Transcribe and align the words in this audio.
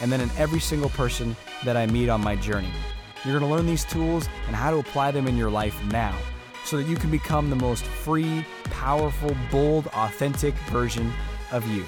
and 0.00 0.12
then 0.12 0.20
in 0.20 0.30
every 0.36 0.60
single 0.60 0.90
person 0.90 1.36
that 1.64 1.76
I 1.76 1.86
meet 1.86 2.08
on 2.08 2.20
my 2.20 2.36
journey. 2.36 2.70
You're 3.24 3.38
going 3.38 3.50
to 3.50 3.56
learn 3.56 3.66
these 3.66 3.84
tools 3.84 4.28
and 4.46 4.54
how 4.54 4.70
to 4.70 4.78
apply 4.78 5.10
them 5.10 5.26
in 5.26 5.36
your 5.36 5.50
life 5.50 5.76
now 5.86 6.16
so 6.64 6.76
that 6.76 6.86
you 6.86 6.96
can 6.96 7.10
become 7.10 7.50
the 7.50 7.56
most 7.56 7.84
free, 7.84 8.44
powerful, 8.64 9.34
bold, 9.50 9.88
authentic 9.88 10.54
version 10.70 11.12
of 11.50 11.66
you. 11.68 11.84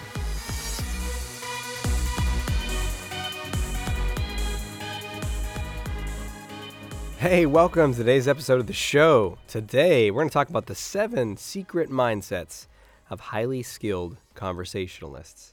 Hey, 7.19 7.45
welcome 7.45 7.93
to 7.93 7.99
today's 7.99 8.27
episode 8.27 8.61
of 8.61 8.67
the 8.67 8.73
show. 8.73 9.37
Today, 9.47 10.11
we're 10.11 10.23
going 10.23 10.31
to 10.31 10.33
talk 10.33 10.49
about 10.49 10.65
the 10.67 10.75
seven 10.75 11.37
secret 11.37 11.91
mindsets 11.91 12.67
of 13.11 13.21
highly 13.21 13.63
skilled 13.63 14.17
conversationalists. 14.35 15.53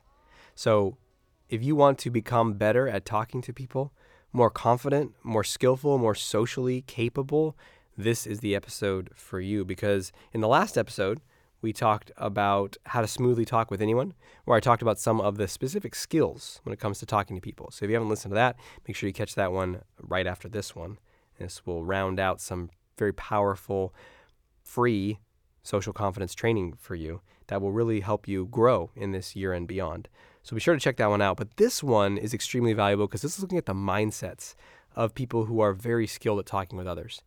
So, 0.55 0.95
if 1.49 1.63
you 1.63 1.75
want 1.75 1.97
to 1.99 2.09
become 2.09 2.53
better 2.53 2.87
at 2.87 3.05
talking 3.05 3.41
to 3.41 3.53
people, 3.53 3.93
more 4.33 4.49
confident, 4.49 5.13
more 5.23 5.43
skillful, 5.43 5.97
more 5.97 6.15
socially 6.15 6.81
capable, 6.81 7.57
this 7.97 8.27
is 8.27 8.39
the 8.39 8.55
episode 8.55 9.09
for 9.15 9.39
you. 9.39 9.65
Because 9.65 10.12
in 10.34 10.41
the 10.41 10.48
last 10.48 10.77
episode, 10.77 11.21
we 11.62 11.73
talked 11.73 12.12
about 12.17 12.77
how 12.85 13.01
to 13.01 13.07
smoothly 13.07 13.45
talk 13.45 13.71
with 13.71 13.81
anyone, 13.81 14.13
where 14.45 14.55
I 14.55 14.59
talked 14.59 14.81
about 14.81 14.99
some 14.99 15.20
of 15.20 15.37
the 15.37 15.48
specific 15.48 15.95
skills 15.95 16.59
when 16.63 16.73
it 16.73 16.79
comes 16.79 16.99
to 16.99 17.05
talking 17.05 17.35
to 17.35 17.41
people. 17.41 17.71
So 17.71 17.85
if 17.85 17.89
you 17.89 17.95
haven't 17.95 18.09
listened 18.09 18.32
to 18.32 18.35
that, 18.35 18.57
make 18.87 18.95
sure 18.95 19.07
you 19.07 19.13
catch 19.13 19.35
that 19.35 19.51
one 19.51 19.82
right 19.99 20.27
after 20.27 20.48
this 20.48 20.76
one. 20.76 20.99
This 21.39 21.65
will 21.65 21.84
round 21.84 22.20
out 22.20 22.41
some 22.41 22.70
very 22.98 23.13
powerful, 23.13 23.93
free 24.63 25.20
social 25.63 25.93
confidence 25.93 26.34
training 26.35 26.73
for 26.79 26.95
you 26.95 27.21
that 27.48 27.61
will 27.61 27.71
really 27.71 28.01
help 28.01 28.27
you 28.27 28.45
grow 28.45 28.91
in 28.95 29.11
this 29.11 29.35
year 29.35 29.54
and 29.54 29.67
beyond. 29.67 30.07
So 30.48 30.55
be 30.55 30.62
sure 30.62 30.76
to 30.76 30.79
check 30.79 30.95
that 30.95 31.09
one 31.09 31.21
out. 31.21 31.35
But 31.35 31.57
this 31.57 31.84
one 31.84 32.17
is 32.17 32.34
extremely 32.34 32.71
valuable 32.71 33.05
because 33.05 33.21
this 33.21 33.35
is 33.35 33.41
looking 33.41 33.57
at 33.57 33.65
the 33.65 33.73
mindsets 33.73 34.55
of 34.95 35.13
people 35.13 35.43
who 35.43 35.59
are 35.59 35.73
very 35.73 36.07
skilled 36.07 36.39
at 36.39 36.45
talking 36.45 36.77
with 36.77 36.87
others. 36.87 37.21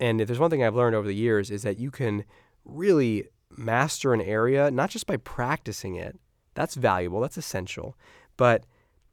And 0.00 0.20
if 0.20 0.26
there's 0.26 0.40
one 0.40 0.50
thing 0.50 0.64
I've 0.64 0.74
learned 0.74 0.96
over 0.96 1.06
the 1.06 1.14
years 1.14 1.48
is 1.48 1.62
that 1.62 1.78
you 1.78 1.92
can 1.92 2.24
really 2.64 3.28
master 3.56 4.12
an 4.12 4.20
area 4.20 4.68
not 4.68 4.90
just 4.90 5.06
by 5.06 5.16
practicing 5.16 5.94
it. 5.94 6.18
That's 6.54 6.74
valuable, 6.74 7.20
that's 7.20 7.36
essential, 7.36 7.96
but 8.36 8.64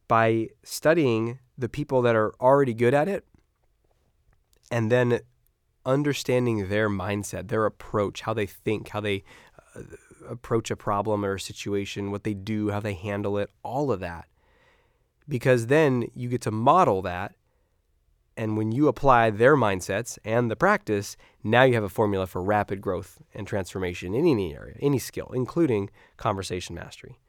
by 0.08 0.50
studying 0.64 1.38
the 1.56 1.70
people 1.70 2.02
that 2.02 2.16
are 2.16 2.34
already 2.42 2.74
good 2.74 2.96
at 2.96 3.08
it 3.08 3.24
and 4.72 4.92
then 4.92 5.20
understanding 5.86 6.70
their 6.70 6.90
mindset, 6.90 7.50
their 7.50 7.68
approach, 7.68 8.22
how 8.22 8.34
they 8.34 8.48
think, 8.48 8.90
how 8.90 9.00
they 9.00 9.24
uh, 9.76 9.82
approach 10.30 10.72
a 10.72 10.76
problem 10.76 11.26
or 11.26 11.36
a 11.36 11.40
situation, 11.40 12.12
what 12.12 12.24
they 12.24 12.34
do, 12.34 12.72
how 12.72 12.80
they 12.80 12.94
handle 12.94 13.38
it, 13.38 13.50
all 13.64 13.92
of 13.92 14.00
that. 14.00 14.28
Because 15.28 15.68
then 15.68 16.10
you 16.14 16.30
get 16.30 16.42
to 16.42 16.52
model 16.52 17.02
that. 17.04 17.36
And 18.36 18.58
when 18.58 18.72
you 18.72 18.88
apply 18.88 19.30
their 19.30 19.56
mindsets 19.56 20.18
and 20.26 20.50
the 20.50 20.56
practice, 20.56 21.16
now 21.44 21.64
you 21.64 21.76
have 21.76 21.84
a 21.84 21.90
formula 21.90 22.26
for 22.26 22.42
rapid 22.42 22.82
growth 22.82 23.22
and 23.34 23.46
transformation 23.46 24.16
in 24.16 24.26
any 24.26 24.56
area, 24.56 24.76
any 24.82 24.98
skill, 24.98 25.32
including 25.34 25.90
conversation 26.18 26.76
mastery. 26.76 27.20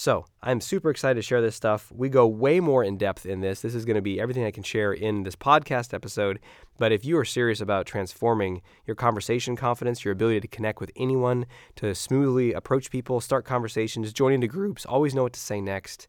So 0.00 0.26
I'm 0.44 0.60
super 0.60 0.90
excited 0.90 1.16
to 1.16 1.26
share 1.26 1.42
this 1.42 1.56
stuff. 1.56 1.90
We 1.90 2.08
go 2.08 2.24
way 2.24 2.60
more 2.60 2.84
in 2.84 2.98
depth 2.98 3.26
in 3.26 3.40
this. 3.40 3.62
This 3.62 3.74
is 3.74 3.84
going 3.84 3.96
to 3.96 4.00
be 4.00 4.20
everything 4.20 4.44
I 4.44 4.52
can 4.52 4.62
share 4.62 4.92
in 4.92 5.24
this 5.24 5.34
podcast 5.34 5.92
episode. 5.92 6.38
But 6.78 6.92
if 6.92 7.04
you 7.04 7.18
are 7.18 7.24
serious 7.24 7.60
about 7.60 7.84
transforming 7.84 8.62
your 8.86 8.94
conversation 8.94 9.56
confidence, 9.56 10.04
your 10.04 10.12
ability 10.12 10.38
to 10.38 10.46
connect 10.46 10.78
with 10.78 10.92
anyone, 10.94 11.46
to 11.74 11.96
smoothly 11.96 12.52
approach 12.52 12.92
people, 12.92 13.20
start 13.20 13.44
conversations, 13.44 14.12
join 14.12 14.32
into 14.32 14.46
groups, 14.46 14.86
always 14.86 15.16
know 15.16 15.24
what 15.24 15.32
to 15.32 15.40
say 15.40 15.60
next, 15.60 16.06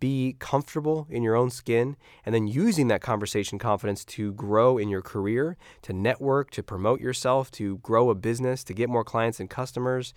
be 0.00 0.34
comfortable 0.40 1.06
in 1.08 1.22
your 1.22 1.36
own 1.36 1.50
skin, 1.50 1.96
and 2.26 2.34
then 2.34 2.48
using 2.48 2.88
that 2.88 3.00
conversation 3.00 3.60
confidence 3.60 4.04
to 4.06 4.32
grow 4.32 4.76
in 4.76 4.88
your 4.88 5.02
career, 5.02 5.56
to 5.82 5.92
network, 5.92 6.50
to 6.50 6.64
promote 6.64 7.00
yourself, 7.00 7.52
to 7.52 7.78
grow 7.78 8.10
a 8.10 8.14
business, 8.16 8.64
to 8.64 8.74
get 8.74 8.88
more 8.88 9.04
clients 9.04 9.38
and 9.38 9.48
customers, 9.48 10.14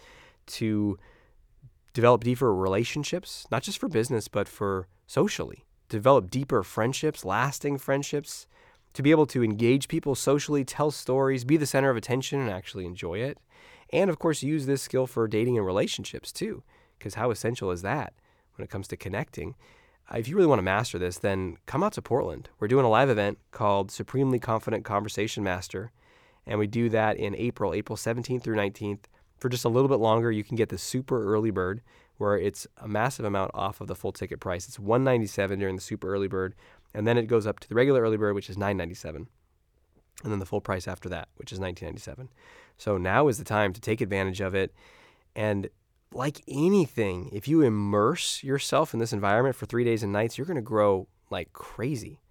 to 0.47 0.97
develop 1.93 2.23
deeper 2.23 2.53
relationships, 2.53 3.45
not 3.51 3.63
just 3.63 3.77
for 3.77 3.87
business, 3.87 4.27
but 4.27 4.47
for 4.47 4.87
socially. 5.07 5.65
Develop 5.89 6.29
deeper 6.29 6.63
friendships, 6.63 7.23
lasting 7.23 7.77
friendships, 7.77 8.47
to 8.93 9.03
be 9.03 9.11
able 9.11 9.25
to 9.27 9.43
engage 9.43 9.87
people 9.87 10.15
socially, 10.15 10.63
tell 10.63 10.91
stories, 10.91 11.43
be 11.43 11.57
the 11.57 11.65
center 11.65 11.89
of 11.89 11.97
attention, 11.97 12.39
and 12.39 12.49
actually 12.49 12.85
enjoy 12.85 13.19
it. 13.19 13.37
And 13.91 14.09
of 14.09 14.19
course, 14.19 14.43
use 14.43 14.65
this 14.65 14.81
skill 14.81 15.07
for 15.07 15.27
dating 15.27 15.57
and 15.57 15.65
relationships 15.65 16.31
too, 16.31 16.63
because 16.97 17.15
how 17.15 17.31
essential 17.31 17.71
is 17.71 17.81
that 17.83 18.13
when 18.55 18.63
it 18.63 18.69
comes 18.69 18.87
to 18.89 18.97
connecting? 18.97 19.55
Uh, 20.11 20.17
if 20.17 20.27
you 20.27 20.35
really 20.35 20.47
want 20.47 20.59
to 20.59 20.63
master 20.63 20.99
this, 20.99 21.17
then 21.17 21.57
come 21.65 21.83
out 21.83 21.93
to 21.93 22.01
Portland. 22.01 22.49
We're 22.59 22.67
doing 22.67 22.85
a 22.85 22.89
live 22.89 23.09
event 23.09 23.39
called 23.51 23.91
Supremely 23.91 24.39
Confident 24.39 24.83
Conversation 24.83 25.43
Master, 25.43 25.91
and 26.45 26.59
we 26.59 26.67
do 26.67 26.89
that 26.89 27.17
in 27.17 27.35
April, 27.35 27.73
April 27.73 27.97
17th 27.97 28.43
through 28.43 28.57
19th 28.57 29.05
for 29.43 29.49
just 29.49 29.65
a 29.65 29.69
little 29.69 29.89
bit 29.89 29.99
longer, 29.99 30.31
you 30.31 30.41
can 30.41 30.55
get 30.55 30.69
the 30.69 30.77
super 30.77 31.21
early 31.21 31.51
bird, 31.51 31.81
where 32.15 32.37
it's 32.37 32.65
a 32.77 32.87
massive 32.87 33.25
amount 33.25 33.51
off 33.53 33.81
of 33.81 33.87
the 33.87 33.93
full 33.93 34.13
ticket 34.13 34.39
price. 34.39 34.69
It's 34.69 34.79
197 34.79 35.59
during 35.59 35.75
the 35.75 35.81
super 35.81 36.13
early 36.13 36.29
bird, 36.29 36.55
and 36.93 37.05
then 37.05 37.17
it 37.17 37.27
goes 37.27 37.45
up 37.45 37.59
to 37.59 37.67
the 37.67 37.75
regular 37.75 37.99
early 37.99 38.15
bird, 38.15 38.35
which 38.35 38.49
is 38.49 38.57
997, 38.57 39.27
and 40.23 40.31
then 40.31 40.39
the 40.39 40.45
full 40.45 40.61
price 40.61 40.87
after 40.87 41.09
that, 41.09 41.27
which 41.35 41.51
is 41.51 41.59
1997. 41.59 42.29
So 42.77 42.97
now 42.97 43.27
is 43.27 43.37
the 43.37 43.43
time 43.43 43.73
to 43.73 43.81
take 43.81 43.99
advantage 43.99 44.39
of 44.39 44.55
it. 44.55 44.73
And 45.35 45.67
like 46.13 46.41
anything, 46.47 47.29
if 47.33 47.45
you 47.45 47.63
immerse 47.63 48.45
yourself 48.45 48.93
in 48.93 49.01
this 49.01 49.11
environment 49.11 49.57
for 49.57 49.65
three 49.65 49.83
days 49.83 50.03
and 50.03 50.13
nights, 50.13 50.37
you're 50.37 50.47
going 50.47 50.55
to 50.55 50.61
grow 50.61 51.09
like 51.29 51.51
crazy. 51.51 52.21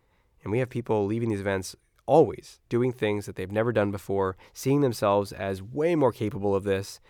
And 0.43 0.51
we 0.51 0.61
have 0.61 0.71
people 0.71 1.05
leaving 1.05 1.29
these 1.29 1.41
events 1.41 1.77
always 2.07 2.61
doing 2.69 2.93
things 2.93 3.27
that 3.27 3.37
they've 3.37 3.53
never 3.53 3.73
done 3.73 3.91
before, 3.91 4.37
seeing 4.53 4.81
themselves 4.81 5.33
as 5.33 5.63
way 5.63 5.95
more 5.95 6.13
capable 6.13 6.55
of 6.55 6.65
this, 6.65 7.01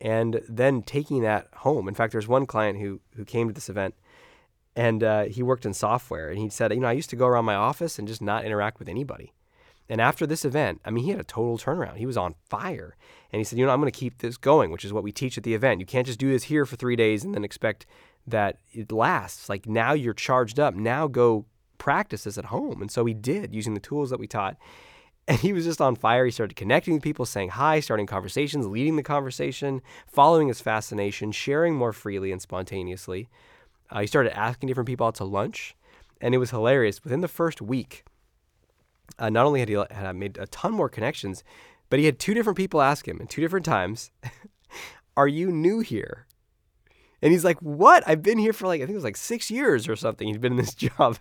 and 0.00 0.40
then 0.48 0.82
taking 0.82 1.22
that 1.22 1.48
home. 1.58 1.88
In 1.88 1.94
fact, 1.94 2.12
there's 2.12 2.28
one 2.28 2.46
client 2.46 2.78
who 2.78 3.00
who 3.16 3.24
came 3.24 3.48
to 3.48 3.54
this 3.54 3.68
event, 3.68 3.94
and 4.76 5.02
uh, 5.02 5.24
he 5.24 5.42
worked 5.42 5.66
in 5.66 5.74
software, 5.74 6.28
and 6.30 6.38
he 6.38 6.48
said, 6.48 6.72
you 6.72 6.80
know, 6.80 6.88
I 6.88 6.92
used 6.92 7.10
to 7.10 7.16
go 7.16 7.26
around 7.26 7.44
my 7.44 7.54
office 7.54 7.98
and 7.98 8.06
just 8.06 8.22
not 8.22 8.44
interact 8.44 8.78
with 8.78 8.88
anybody. 8.88 9.32
And 9.88 10.00
after 10.00 10.26
this 10.26 10.44
event, 10.44 10.80
I 10.84 10.90
mean, 10.90 11.04
he 11.04 11.10
had 11.10 11.20
a 11.20 11.24
total 11.24 11.56
turnaround. 11.56 11.96
He 11.96 12.06
was 12.06 12.18
on 12.18 12.34
fire. 12.48 12.94
And 13.32 13.40
he 13.40 13.44
said, 13.44 13.58
you 13.58 13.64
know, 13.64 13.72
I'm 13.72 13.80
going 13.80 13.90
to 13.90 13.98
keep 13.98 14.18
this 14.18 14.36
going, 14.36 14.70
which 14.70 14.84
is 14.84 14.92
what 14.92 15.02
we 15.02 15.12
teach 15.12 15.38
at 15.38 15.44
the 15.44 15.54
event. 15.54 15.80
You 15.80 15.86
can't 15.86 16.06
just 16.06 16.18
do 16.18 16.30
this 16.30 16.44
here 16.44 16.66
for 16.66 16.76
three 16.76 16.96
days 16.96 17.24
and 17.24 17.34
then 17.34 17.44
expect 17.44 17.86
that 18.26 18.58
it 18.72 18.92
lasts. 18.92 19.48
Like 19.48 19.66
now 19.66 19.92
you're 19.92 20.14
charged 20.14 20.60
up. 20.60 20.74
Now 20.74 21.06
go 21.06 21.46
practice 21.78 22.24
this 22.24 22.38
at 22.38 22.46
home. 22.46 22.82
And 22.82 22.90
so 22.90 23.04
he 23.04 23.14
did 23.14 23.54
using 23.54 23.74
the 23.74 23.80
tools 23.80 24.10
that 24.10 24.20
we 24.20 24.26
taught. 24.26 24.56
And 25.26 25.38
he 25.38 25.52
was 25.52 25.64
just 25.64 25.80
on 25.80 25.94
fire. 25.94 26.24
He 26.24 26.30
started 26.30 26.56
connecting 26.56 26.94
with 26.94 27.02
people, 27.02 27.26
saying 27.26 27.50
hi, 27.50 27.80
starting 27.80 28.06
conversations, 28.06 28.66
leading 28.66 28.96
the 28.96 29.02
conversation, 29.02 29.82
following 30.06 30.48
his 30.48 30.60
fascination, 30.60 31.32
sharing 31.32 31.74
more 31.74 31.92
freely 31.92 32.32
and 32.32 32.40
spontaneously. 32.40 33.28
Uh, 33.90 34.00
he 34.00 34.06
started 34.06 34.36
asking 34.36 34.68
different 34.68 34.86
people 34.86 35.06
out 35.06 35.14
to 35.16 35.24
lunch. 35.24 35.76
And 36.20 36.34
it 36.34 36.38
was 36.38 36.50
hilarious. 36.50 37.04
Within 37.04 37.20
the 37.20 37.28
first 37.28 37.60
week, 37.60 38.04
uh, 39.18 39.30
not 39.30 39.46
only 39.46 39.60
had 39.60 39.68
he 39.68 39.76
had 39.90 40.16
made 40.16 40.38
a 40.38 40.46
ton 40.46 40.72
more 40.72 40.88
connections, 40.88 41.44
but 41.90 41.98
he 41.98 42.06
had 42.06 42.18
two 42.18 42.34
different 42.34 42.56
people 42.56 42.80
ask 42.80 43.06
him 43.06 43.20
in 43.20 43.26
two 43.26 43.40
different 43.40 43.66
times, 43.66 44.10
Are 45.16 45.28
you 45.28 45.50
new 45.50 45.80
here? 45.80 46.26
And 47.20 47.32
he's 47.32 47.44
like, 47.44 47.58
What? 47.58 48.04
I've 48.06 48.22
been 48.22 48.38
here 48.38 48.52
for 48.52 48.66
like, 48.66 48.80
I 48.80 48.84
think 48.84 48.92
it 48.92 48.96
was 48.96 49.04
like 49.04 49.16
six 49.16 49.50
years 49.50 49.88
or 49.88 49.96
something. 49.96 50.28
He'd 50.28 50.40
been 50.40 50.52
in 50.52 50.58
this 50.58 50.74
job 50.98 51.18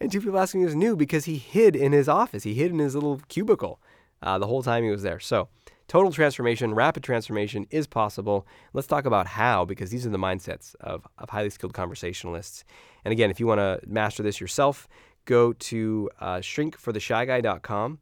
and 0.00 0.10
two 0.10 0.20
people 0.20 0.38
asked 0.38 0.54
me 0.54 0.62
he 0.62 0.66
was 0.66 0.74
new 0.74 0.96
because 0.96 1.26
he 1.26 1.36
hid 1.36 1.76
in 1.76 1.92
his 1.92 2.08
office. 2.08 2.42
He 2.42 2.54
hid 2.54 2.70
in 2.72 2.78
his 2.78 2.94
little 2.94 3.20
cubicle 3.28 3.80
uh, 4.22 4.38
the 4.38 4.46
whole 4.46 4.62
time 4.62 4.82
he 4.82 4.90
was 4.90 5.02
there. 5.02 5.20
So, 5.20 5.48
total 5.88 6.10
transformation, 6.10 6.74
rapid 6.74 7.02
transformation 7.02 7.66
is 7.70 7.86
possible. 7.86 8.46
Let's 8.72 8.86
talk 8.86 9.04
about 9.04 9.26
how, 9.26 9.64
because 9.64 9.90
these 9.90 10.06
are 10.06 10.10
the 10.10 10.18
mindsets 10.18 10.74
of, 10.80 11.06
of 11.18 11.30
highly 11.30 11.50
skilled 11.50 11.74
conversationalists. 11.74 12.64
And 13.04 13.12
again, 13.12 13.30
if 13.30 13.38
you 13.38 13.46
want 13.46 13.58
to 13.58 13.80
master 13.86 14.22
this 14.22 14.40
yourself, 14.40 14.88
go 15.26 15.52
to 15.52 16.10
uh, 16.20 16.36
shrinkfortheshyguy.com. 16.36 17.98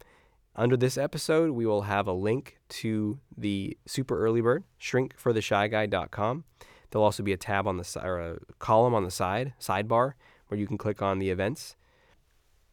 Under 0.54 0.76
this 0.76 0.98
episode, 0.98 1.50
we 1.50 1.66
will 1.66 1.82
have 1.82 2.06
a 2.06 2.12
link 2.12 2.58
to 2.68 3.18
the 3.36 3.76
super 3.86 4.18
early 4.24 4.40
bird, 4.40 4.64
shrinkfortheshyguy.com. 4.80 6.44
There'll 6.90 7.04
also 7.04 7.22
be 7.22 7.32
a 7.32 7.36
tab 7.36 7.66
on 7.66 7.76
the 7.76 7.84
side 7.84 8.06
or 8.06 8.18
a 8.18 8.38
column 8.58 8.94
on 8.94 9.04
the 9.04 9.10
side, 9.10 9.52
sidebar, 9.60 10.14
where 10.48 10.58
you 10.58 10.66
can 10.66 10.78
click 10.78 11.02
on 11.02 11.18
the 11.18 11.30
events 11.30 11.76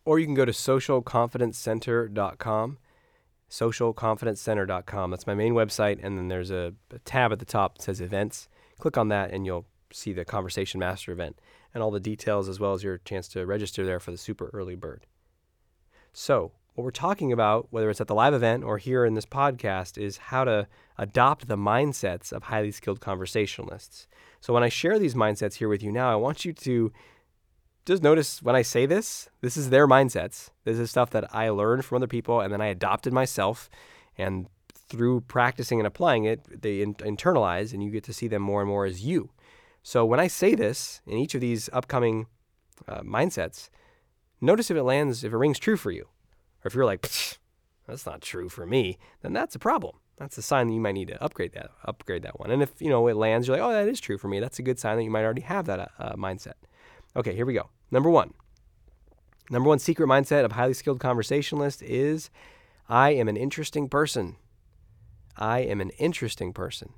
or 0.05 0.19
you 0.19 0.25
can 0.25 0.35
go 0.35 0.45
to 0.45 0.51
socialconfidencecenter.com. 0.51 2.77
Socialconfidencecenter.com. 3.49 5.11
That's 5.11 5.27
my 5.27 5.35
main 5.35 5.53
website. 5.53 5.99
And 6.01 6.17
then 6.17 6.29
there's 6.29 6.51
a, 6.51 6.73
a 6.91 6.99
tab 6.99 7.31
at 7.31 7.39
the 7.39 7.45
top 7.45 7.77
that 7.77 7.83
says 7.83 8.01
events. 8.01 8.49
Click 8.79 8.97
on 8.97 9.09
that 9.09 9.31
and 9.31 9.45
you'll 9.45 9.65
see 9.91 10.13
the 10.13 10.25
Conversation 10.25 10.79
Master 10.79 11.11
event 11.11 11.39
and 11.73 11.83
all 11.83 11.91
the 11.91 11.99
details 11.99 12.47
as 12.47 12.59
well 12.59 12.73
as 12.73 12.83
your 12.83 12.99
chance 12.99 13.27
to 13.29 13.45
register 13.45 13.85
there 13.85 13.99
for 13.99 14.11
the 14.11 14.17
super 14.17 14.49
early 14.53 14.75
bird. 14.75 15.05
So, 16.13 16.51
what 16.73 16.83
we're 16.83 16.91
talking 16.91 17.31
about, 17.31 17.67
whether 17.69 17.89
it's 17.89 18.01
at 18.01 18.07
the 18.07 18.15
live 18.15 18.33
event 18.33 18.65
or 18.65 18.77
here 18.77 19.05
in 19.05 19.13
this 19.13 19.25
podcast, 19.25 19.97
is 19.97 20.17
how 20.17 20.43
to 20.43 20.67
adopt 20.97 21.47
the 21.47 21.57
mindsets 21.57 22.33
of 22.33 22.43
highly 22.43 22.71
skilled 22.71 22.99
conversationalists. 22.99 24.07
So, 24.41 24.53
when 24.53 24.63
I 24.63 24.69
share 24.69 24.99
these 24.99 25.15
mindsets 25.15 25.55
here 25.55 25.69
with 25.69 25.81
you 25.81 25.91
now, 25.91 26.11
I 26.11 26.15
want 26.15 26.43
you 26.43 26.51
to 26.53 26.91
just 27.85 28.01
notice 28.01 28.41
when 28.41 28.55
I 28.55 28.63
say 28.63 28.85
this, 28.85 29.29
this 29.41 29.55
is 29.55 29.69
their 29.69 29.87
mindsets. 29.87 30.49
This 30.63 30.79
is 30.79 30.89
stuff 30.89 31.11
that 31.11 31.33
I 31.33 31.49
learned 31.49 31.85
from 31.85 31.97
other 31.97 32.07
people 32.07 32.41
and 32.41 32.51
then 32.51 32.61
I 32.61 32.67
adopted 32.67 33.13
myself. 33.13 33.69
And 34.17 34.47
through 34.73 35.21
practicing 35.21 35.79
and 35.79 35.87
applying 35.87 36.25
it, 36.25 36.61
they 36.61 36.81
in- 36.81 36.95
internalize 36.95 37.73
and 37.73 37.83
you 37.83 37.91
get 37.91 38.03
to 38.05 38.13
see 38.13 38.27
them 38.27 38.41
more 38.41 38.61
and 38.61 38.69
more 38.69 38.85
as 38.85 39.03
you. 39.03 39.29
So 39.83 40.03
when 40.03 40.19
I 40.19 40.27
say 40.27 40.55
this 40.55 41.01
in 41.05 41.17
each 41.17 41.35
of 41.35 41.41
these 41.41 41.69
upcoming 41.71 42.25
uh, 42.87 43.01
mindsets, 43.01 43.69
notice 44.41 44.71
if 44.71 44.77
it 44.77 44.83
lands, 44.83 45.23
if 45.23 45.31
it 45.31 45.37
rings 45.37 45.59
true 45.59 45.77
for 45.77 45.91
you. 45.91 46.07
Or 46.63 46.67
if 46.67 46.73
you're 46.73 46.85
like, 46.85 47.01
that's 47.87 48.05
not 48.05 48.21
true 48.21 48.49
for 48.49 48.65
me, 48.65 48.97
then 49.21 49.33
that's 49.33 49.55
a 49.55 49.59
problem. 49.59 49.97
That's 50.17 50.37
a 50.37 50.41
sign 50.41 50.67
that 50.67 50.73
you 50.73 50.79
might 50.79 50.93
need 50.93 51.09
to 51.09 51.21
upgrade 51.21 51.53
that, 51.53 51.69
upgrade 51.83 52.23
that 52.23 52.39
one. 52.39 52.49
And 52.49 52.63
if 52.63 52.81
you 52.81 52.89
know 52.89 53.05
it 53.07 53.15
lands, 53.15 53.47
you're 53.47 53.57
like, 53.57 53.65
oh, 53.65 53.73
that 53.73 53.87
is 53.87 53.99
true 53.99 54.17
for 54.17 54.27
me. 54.27 54.39
That's 54.39 54.57
a 54.59 54.63
good 54.63 54.79
sign 54.79 54.97
that 54.97 55.03
you 55.03 55.11
might 55.11 55.23
already 55.23 55.41
have 55.41 55.65
that 55.65 55.91
uh, 55.99 56.13
mindset. 56.13 56.53
Okay, 57.15 57.35
here 57.35 57.45
we 57.45 57.53
go. 57.53 57.69
Number 57.91 58.09
one. 58.09 58.33
Number 59.49 59.69
one 59.69 59.79
secret 59.79 60.07
mindset 60.07 60.43
of 60.43 60.53
highly 60.53 60.73
skilled 60.73 60.99
conversationalist 60.99 61.83
is 61.83 62.29
I 62.89 63.11
am 63.11 63.27
an 63.27 63.37
interesting 63.37 63.89
person. 63.89 64.37
I 65.37 65.59
am 65.59 65.81
an 65.81 65.91
interesting 65.91 66.53
person. 66.53 66.93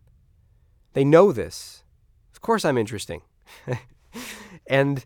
They 0.93 1.03
know 1.03 1.31
this. 1.31 1.83
Of 2.31 2.41
course, 2.41 2.63
I'm 2.63 2.77
interesting. 2.77 3.21
and 4.67 5.05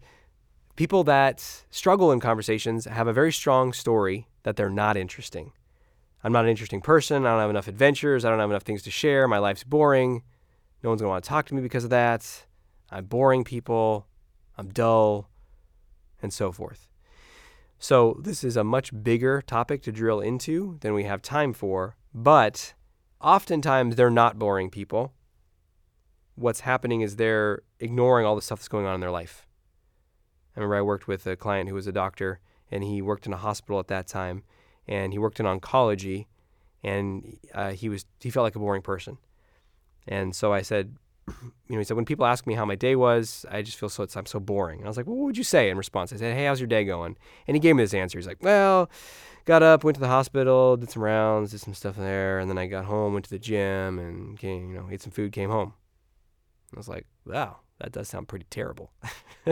people 0.75 1.03
that 1.05 1.63
struggle 1.69 2.11
in 2.11 2.19
conversations 2.19 2.85
have 2.85 3.07
a 3.07 3.13
very 3.13 3.31
strong 3.31 3.73
story 3.73 4.27
that 4.43 4.55
they're 4.55 4.69
not 4.69 4.97
interesting. 4.97 5.51
I'm 6.23 6.31
not 6.31 6.45
an 6.45 6.51
interesting 6.51 6.81
person. 6.81 7.25
I 7.25 7.31
don't 7.31 7.39
have 7.39 7.49
enough 7.49 7.67
adventures. 7.67 8.25
I 8.25 8.29
don't 8.29 8.39
have 8.39 8.49
enough 8.49 8.63
things 8.63 8.83
to 8.83 8.91
share. 8.91 9.27
My 9.27 9.39
life's 9.39 9.63
boring. 9.63 10.23
No 10.83 10.89
one's 10.89 11.01
going 11.01 11.07
to 11.07 11.11
want 11.11 11.23
to 11.23 11.29
talk 11.29 11.47
to 11.47 11.55
me 11.55 11.61
because 11.61 11.83
of 11.83 11.89
that. 11.89 12.45
I'm 12.91 13.05
boring 13.05 13.43
people. 13.43 14.07
I'm 14.57 14.69
dull, 14.69 15.29
and 16.21 16.33
so 16.33 16.51
forth. 16.51 16.87
So, 17.79 18.19
this 18.21 18.43
is 18.43 18.55
a 18.55 18.63
much 18.63 18.91
bigger 19.03 19.41
topic 19.41 19.81
to 19.83 19.91
drill 19.91 20.19
into 20.19 20.77
than 20.81 20.93
we 20.93 21.03
have 21.05 21.21
time 21.21 21.51
for, 21.51 21.95
but 22.13 22.73
oftentimes 23.19 23.95
they're 23.95 24.11
not 24.11 24.37
boring 24.37 24.69
people. 24.69 25.13
What's 26.35 26.59
happening 26.61 27.01
is 27.01 27.15
they're 27.15 27.63
ignoring 27.79 28.25
all 28.25 28.35
the 28.35 28.41
stuff 28.41 28.59
that's 28.59 28.67
going 28.67 28.85
on 28.85 28.95
in 28.95 29.01
their 29.01 29.11
life. 29.11 29.47
I 30.55 30.59
remember 30.59 30.75
I 30.75 30.81
worked 30.81 31.07
with 31.07 31.25
a 31.25 31.35
client 31.35 31.69
who 31.69 31.75
was 31.75 31.87
a 31.87 31.91
doctor, 31.91 32.39
and 32.69 32.83
he 32.83 33.01
worked 33.01 33.25
in 33.25 33.33
a 33.33 33.37
hospital 33.37 33.79
at 33.79 33.87
that 33.87 34.07
time, 34.07 34.43
and 34.87 35.13
he 35.13 35.19
worked 35.19 35.39
in 35.39 35.45
oncology, 35.45 36.27
and 36.83 37.37
uh, 37.53 37.71
he 37.71 37.89
was 37.89 38.05
he 38.19 38.29
felt 38.29 38.43
like 38.43 38.55
a 38.55 38.59
boring 38.59 38.81
person. 38.81 39.17
And 40.07 40.35
so 40.35 40.51
I 40.53 40.61
said, 40.61 40.97
you 41.27 41.53
know, 41.69 41.77
he 41.77 41.83
said, 41.83 41.95
when 41.95 42.05
people 42.05 42.25
ask 42.25 42.47
me 42.47 42.53
how 42.53 42.65
my 42.65 42.75
day 42.75 42.95
was, 42.95 43.45
I 43.49 43.61
just 43.61 43.77
feel 43.77 43.89
so, 43.89 44.05
I'm 44.15 44.25
so 44.25 44.39
boring. 44.39 44.79
And 44.79 44.87
I 44.87 44.89
was 44.89 44.97
like, 44.97 45.07
well, 45.07 45.15
what 45.15 45.25
would 45.25 45.37
you 45.37 45.43
say 45.43 45.69
in 45.69 45.77
response? 45.77 46.11
I 46.13 46.17
said, 46.17 46.35
hey, 46.35 46.45
how's 46.45 46.59
your 46.59 46.67
day 46.67 46.83
going? 46.83 47.17
And 47.47 47.55
he 47.55 47.59
gave 47.59 47.75
me 47.75 47.83
this 47.83 47.93
answer. 47.93 48.17
He's 48.17 48.27
like, 48.27 48.41
well, 48.41 48.89
got 49.45 49.63
up, 49.63 49.83
went 49.83 49.95
to 49.95 50.01
the 50.01 50.07
hospital, 50.07 50.77
did 50.77 50.89
some 50.89 51.03
rounds, 51.03 51.51
did 51.51 51.61
some 51.61 51.73
stuff 51.73 51.95
there. 51.95 52.39
And 52.39 52.49
then 52.49 52.57
I 52.57 52.67
got 52.67 52.85
home, 52.85 53.13
went 53.13 53.25
to 53.25 53.31
the 53.31 53.39
gym 53.39 53.99
and 53.99 54.37
came, 54.37 54.69
you 54.71 54.77
know, 54.77 54.87
ate 54.91 55.01
some 55.01 55.11
food, 55.11 55.31
came 55.31 55.49
home. 55.49 55.73
I 56.73 56.77
was 56.77 56.87
like, 56.87 57.05
wow, 57.25 57.57
that 57.79 57.91
does 57.91 58.07
sound 58.07 58.27
pretty 58.27 58.45
terrible. 58.49 58.91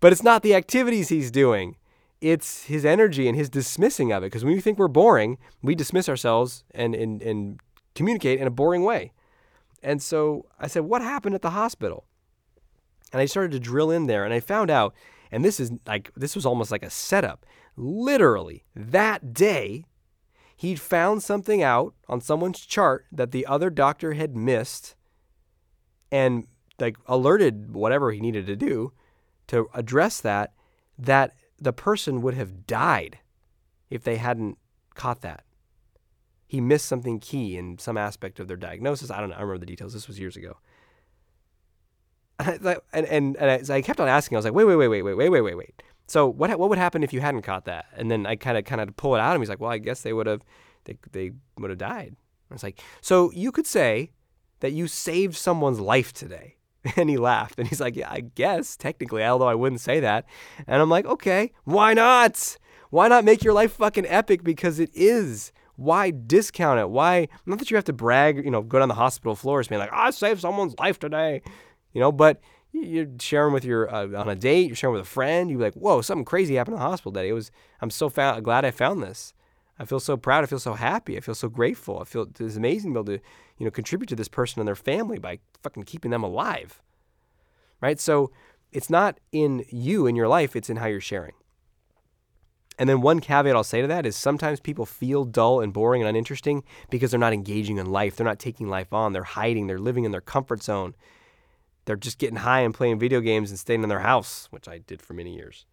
but 0.00 0.12
it's 0.12 0.22
not 0.22 0.42
the 0.42 0.54
activities 0.54 1.08
he's 1.08 1.30
doing. 1.30 1.76
It's 2.20 2.64
his 2.64 2.84
energy 2.84 3.28
and 3.28 3.36
his 3.36 3.50
dismissing 3.50 4.12
of 4.12 4.22
it. 4.22 4.26
Because 4.26 4.44
when 4.44 4.54
we 4.54 4.60
think 4.60 4.78
we're 4.78 4.88
boring, 4.88 5.38
we 5.62 5.74
dismiss 5.74 6.08
ourselves 6.08 6.64
and, 6.72 6.94
and, 6.94 7.20
and 7.22 7.60
communicate 7.94 8.40
in 8.40 8.46
a 8.46 8.50
boring 8.50 8.84
way. 8.84 9.12
And 9.86 10.02
so 10.02 10.46
I 10.58 10.66
said, 10.66 10.82
What 10.82 11.00
happened 11.00 11.36
at 11.36 11.42
the 11.42 11.50
hospital? 11.50 12.06
And 13.12 13.22
I 13.22 13.26
started 13.26 13.52
to 13.52 13.60
drill 13.60 13.92
in 13.92 14.08
there 14.08 14.24
and 14.24 14.34
I 14.34 14.40
found 14.40 14.68
out, 14.68 14.92
and 15.30 15.44
this 15.44 15.60
is 15.60 15.70
like, 15.86 16.10
this 16.16 16.34
was 16.34 16.44
almost 16.44 16.72
like 16.72 16.82
a 16.82 16.90
setup. 16.90 17.46
Literally, 17.76 18.64
that 18.74 19.32
day, 19.32 19.84
he'd 20.56 20.80
found 20.80 21.22
something 21.22 21.62
out 21.62 21.94
on 22.08 22.20
someone's 22.20 22.66
chart 22.66 23.06
that 23.12 23.30
the 23.30 23.46
other 23.46 23.70
doctor 23.70 24.14
had 24.14 24.36
missed 24.36 24.96
and 26.10 26.48
like 26.80 26.96
alerted 27.06 27.72
whatever 27.72 28.10
he 28.10 28.20
needed 28.20 28.44
to 28.46 28.56
do 28.56 28.92
to 29.46 29.68
address 29.72 30.20
that, 30.20 30.52
that 30.98 31.32
the 31.60 31.72
person 31.72 32.22
would 32.22 32.34
have 32.34 32.66
died 32.66 33.20
if 33.88 34.02
they 34.02 34.16
hadn't 34.16 34.58
caught 34.94 35.20
that 35.20 35.45
he 36.46 36.60
missed 36.60 36.86
something 36.86 37.18
key 37.18 37.56
in 37.56 37.78
some 37.78 37.96
aspect 37.96 38.38
of 38.40 38.48
their 38.48 38.56
diagnosis. 38.56 39.10
I 39.10 39.20
don't 39.20 39.30
know. 39.30 39.36
I 39.36 39.40
remember 39.40 39.58
the 39.58 39.66
details. 39.66 39.92
This 39.92 40.06
was 40.06 40.18
years 40.18 40.36
ago. 40.36 40.56
And 42.38 42.80
and, 42.92 43.06
and, 43.06 43.36
and 43.36 43.70
I 43.70 43.80
kept 43.80 43.98
on 43.98 44.08
asking. 44.08 44.36
I 44.36 44.38
was 44.38 44.44
like, 44.44 44.54
wait, 44.54 44.64
wait, 44.64 44.76
wait, 44.76 44.88
wait, 44.88 45.02
wait, 45.02 45.14
wait, 45.14 45.28
wait, 45.30 45.40
wait, 45.40 45.54
wait. 45.56 45.82
So 46.06 46.28
what 46.28 46.56
what 46.58 46.68
would 46.68 46.78
happen 46.78 47.02
if 47.02 47.12
you 47.12 47.20
hadn't 47.20 47.42
caught 47.42 47.64
that? 47.64 47.86
And 47.96 48.10
then 48.10 48.26
I 48.26 48.36
kind 48.36 48.58
of 48.58 48.64
kind 48.64 48.80
of 48.80 48.96
pull 48.96 49.14
it 49.14 49.20
out, 49.20 49.34
and 49.34 49.42
he's 49.42 49.48
like, 49.48 49.60
well, 49.60 49.70
I 49.70 49.78
guess 49.78 50.02
they 50.02 50.12
would 50.12 50.26
have 50.26 50.42
they 50.84 50.96
they 51.12 51.32
would 51.58 51.70
have 51.70 51.78
died. 51.78 52.14
I 52.50 52.54
was 52.54 52.62
like, 52.62 52.80
so 53.00 53.32
you 53.32 53.50
could 53.50 53.66
say 53.66 54.12
that 54.60 54.72
you 54.72 54.86
saved 54.86 55.36
someone's 55.36 55.80
life 55.80 56.12
today. 56.12 56.54
And 56.96 57.10
he 57.10 57.16
laughed 57.16 57.58
and 57.58 57.66
he's 57.66 57.80
like, 57.80 57.96
Yeah, 57.96 58.08
I 58.08 58.20
guess 58.20 58.76
technically, 58.76 59.24
although 59.24 59.48
I 59.48 59.56
wouldn't 59.56 59.80
say 59.80 59.98
that. 59.98 60.24
And 60.68 60.80
I'm 60.80 60.88
like, 60.88 61.04
Okay, 61.04 61.52
why 61.64 61.94
not? 61.94 62.56
Why 62.90 63.08
not 63.08 63.24
make 63.24 63.42
your 63.42 63.54
life 63.54 63.72
fucking 63.72 64.06
epic? 64.06 64.44
Because 64.44 64.78
it 64.78 64.90
is 64.94 65.50
why 65.76 66.10
discount 66.10 66.80
it? 66.80 66.90
Why 66.90 67.28
not 67.44 67.58
that 67.58 67.70
you 67.70 67.76
have 67.76 67.84
to 67.84 67.92
brag, 67.92 68.44
you 68.44 68.50
know, 68.50 68.62
go 68.62 68.78
down 68.78 68.88
the 68.88 68.94
hospital 68.94 69.34
floors 69.34 69.68
being 69.68 69.78
like, 69.78 69.92
I 69.92 70.10
saved 70.10 70.40
someone's 70.40 70.74
life 70.78 70.98
today, 70.98 71.42
you 71.92 72.00
know, 72.00 72.10
but 72.10 72.40
you're 72.72 73.06
sharing 73.20 73.52
with 73.52 73.64
your 73.64 73.92
uh, 73.92 74.08
on 74.18 74.28
a 74.28 74.34
date, 74.34 74.66
you're 74.66 74.76
sharing 74.76 74.94
with 74.94 75.02
a 75.06 75.08
friend, 75.08 75.50
you're 75.50 75.60
like, 75.60 75.74
whoa, 75.74 76.00
something 76.00 76.24
crazy 76.24 76.56
happened 76.56 76.74
in 76.74 76.80
the 76.80 76.86
hospital 76.86 77.12
today. 77.12 77.28
It 77.28 77.34
was 77.34 77.50
I'm 77.80 77.90
so 77.90 78.08
glad 78.08 78.64
I 78.64 78.70
found 78.70 79.02
this. 79.02 79.32
I 79.78 79.84
feel 79.84 80.00
so 80.00 80.16
proud. 80.16 80.42
I 80.42 80.46
feel 80.46 80.58
so 80.58 80.74
happy. 80.74 81.16
I 81.16 81.20
feel 81.20 81.34
so 81.34 81.48
grateful. 81.48 82.00
I 82.00 82.04
feel 82.04 82.26
it's 82.40 82.56
amazing 82.56 82.94
to 82.94 83.02
be 83.02 83.12
able 83.12 83.18
to, 83.18 83.26
you 83.58 83.64
know, 83.66 83.70
contribute 83.70 84.08
to 84.08 84.16
this 84.16 84.28
person 84.28 84.60
and 84.60 84.66
their 84.66 84.74
family 84.74 85.18
by 85.18 85.38
fucking 85.62 85.82
keeping 85.82 86.10
them 86.10 86.22
alive. 86.22 86.80
Right? 87.80 88.00
So 88.00 88.32
it's 88.72 88.88
not 88.88 89.20
in 89.32 89.64
you 89.68 90.06
in 90.06 90.16
your 90.16 90.28
life, 90.28 90.56
it's 90.56 90.70
in 90.70 90.78
how 90.78 90.86
you're 90.86 91.00
sharing. 91.00 91.34
And 92.78 92.88
then 92.88 93.00
one 93.00 93.20
caveat 93.20 93.56
I'll 93.56 93.64
say 93.64 93.80
to 93.80 93.86
that 93.88 94.04
is 94.04 94.16
sometimes 94.16 94.60
people 94.60 94.84
feel 94.84 95.24
dull 95.24 95.60
and 95.60 95.72
boring 95.72 96.02
and 96.02 96.08
uninteresting 96.08 96.62
because 96.90 97.10
they're 97.10 97.20
not 97.20 97.32
engaging 97.32 97.78
in 97.78 97.86
life. 97.86 98.16
They're 98.16 98.26
not 98.26 98.38
taking 98.38 98.68
life 98.68 98.92
on. 98.92 99.12
They're 99.12 99.24
hiding. 99.24 99.66
They're 99.66 99.78
living 99.78 100.04
in 100.04 100.10
their 100.10 100.20
comfort 100.20 100.62
zone. 100.62 100.94
They're 101.86 101.96
just 101.96 102.18
getting 102.18 102.36
high 102.36 102.60
and 102.60 102.74
playing 102.74 102.98
video 102.98 103.20
games 103.20 103.50
and 103.50 103.58
staying 103.58 103.82
in 103.82 103.88
their 103.88 104.00
house, 104.00 104.48
which 104.50 104.68
I 104.68 104.78
did 104.78 105.00
for 105.00 105.14
many 105.14 105.34
years. 105.34 105.64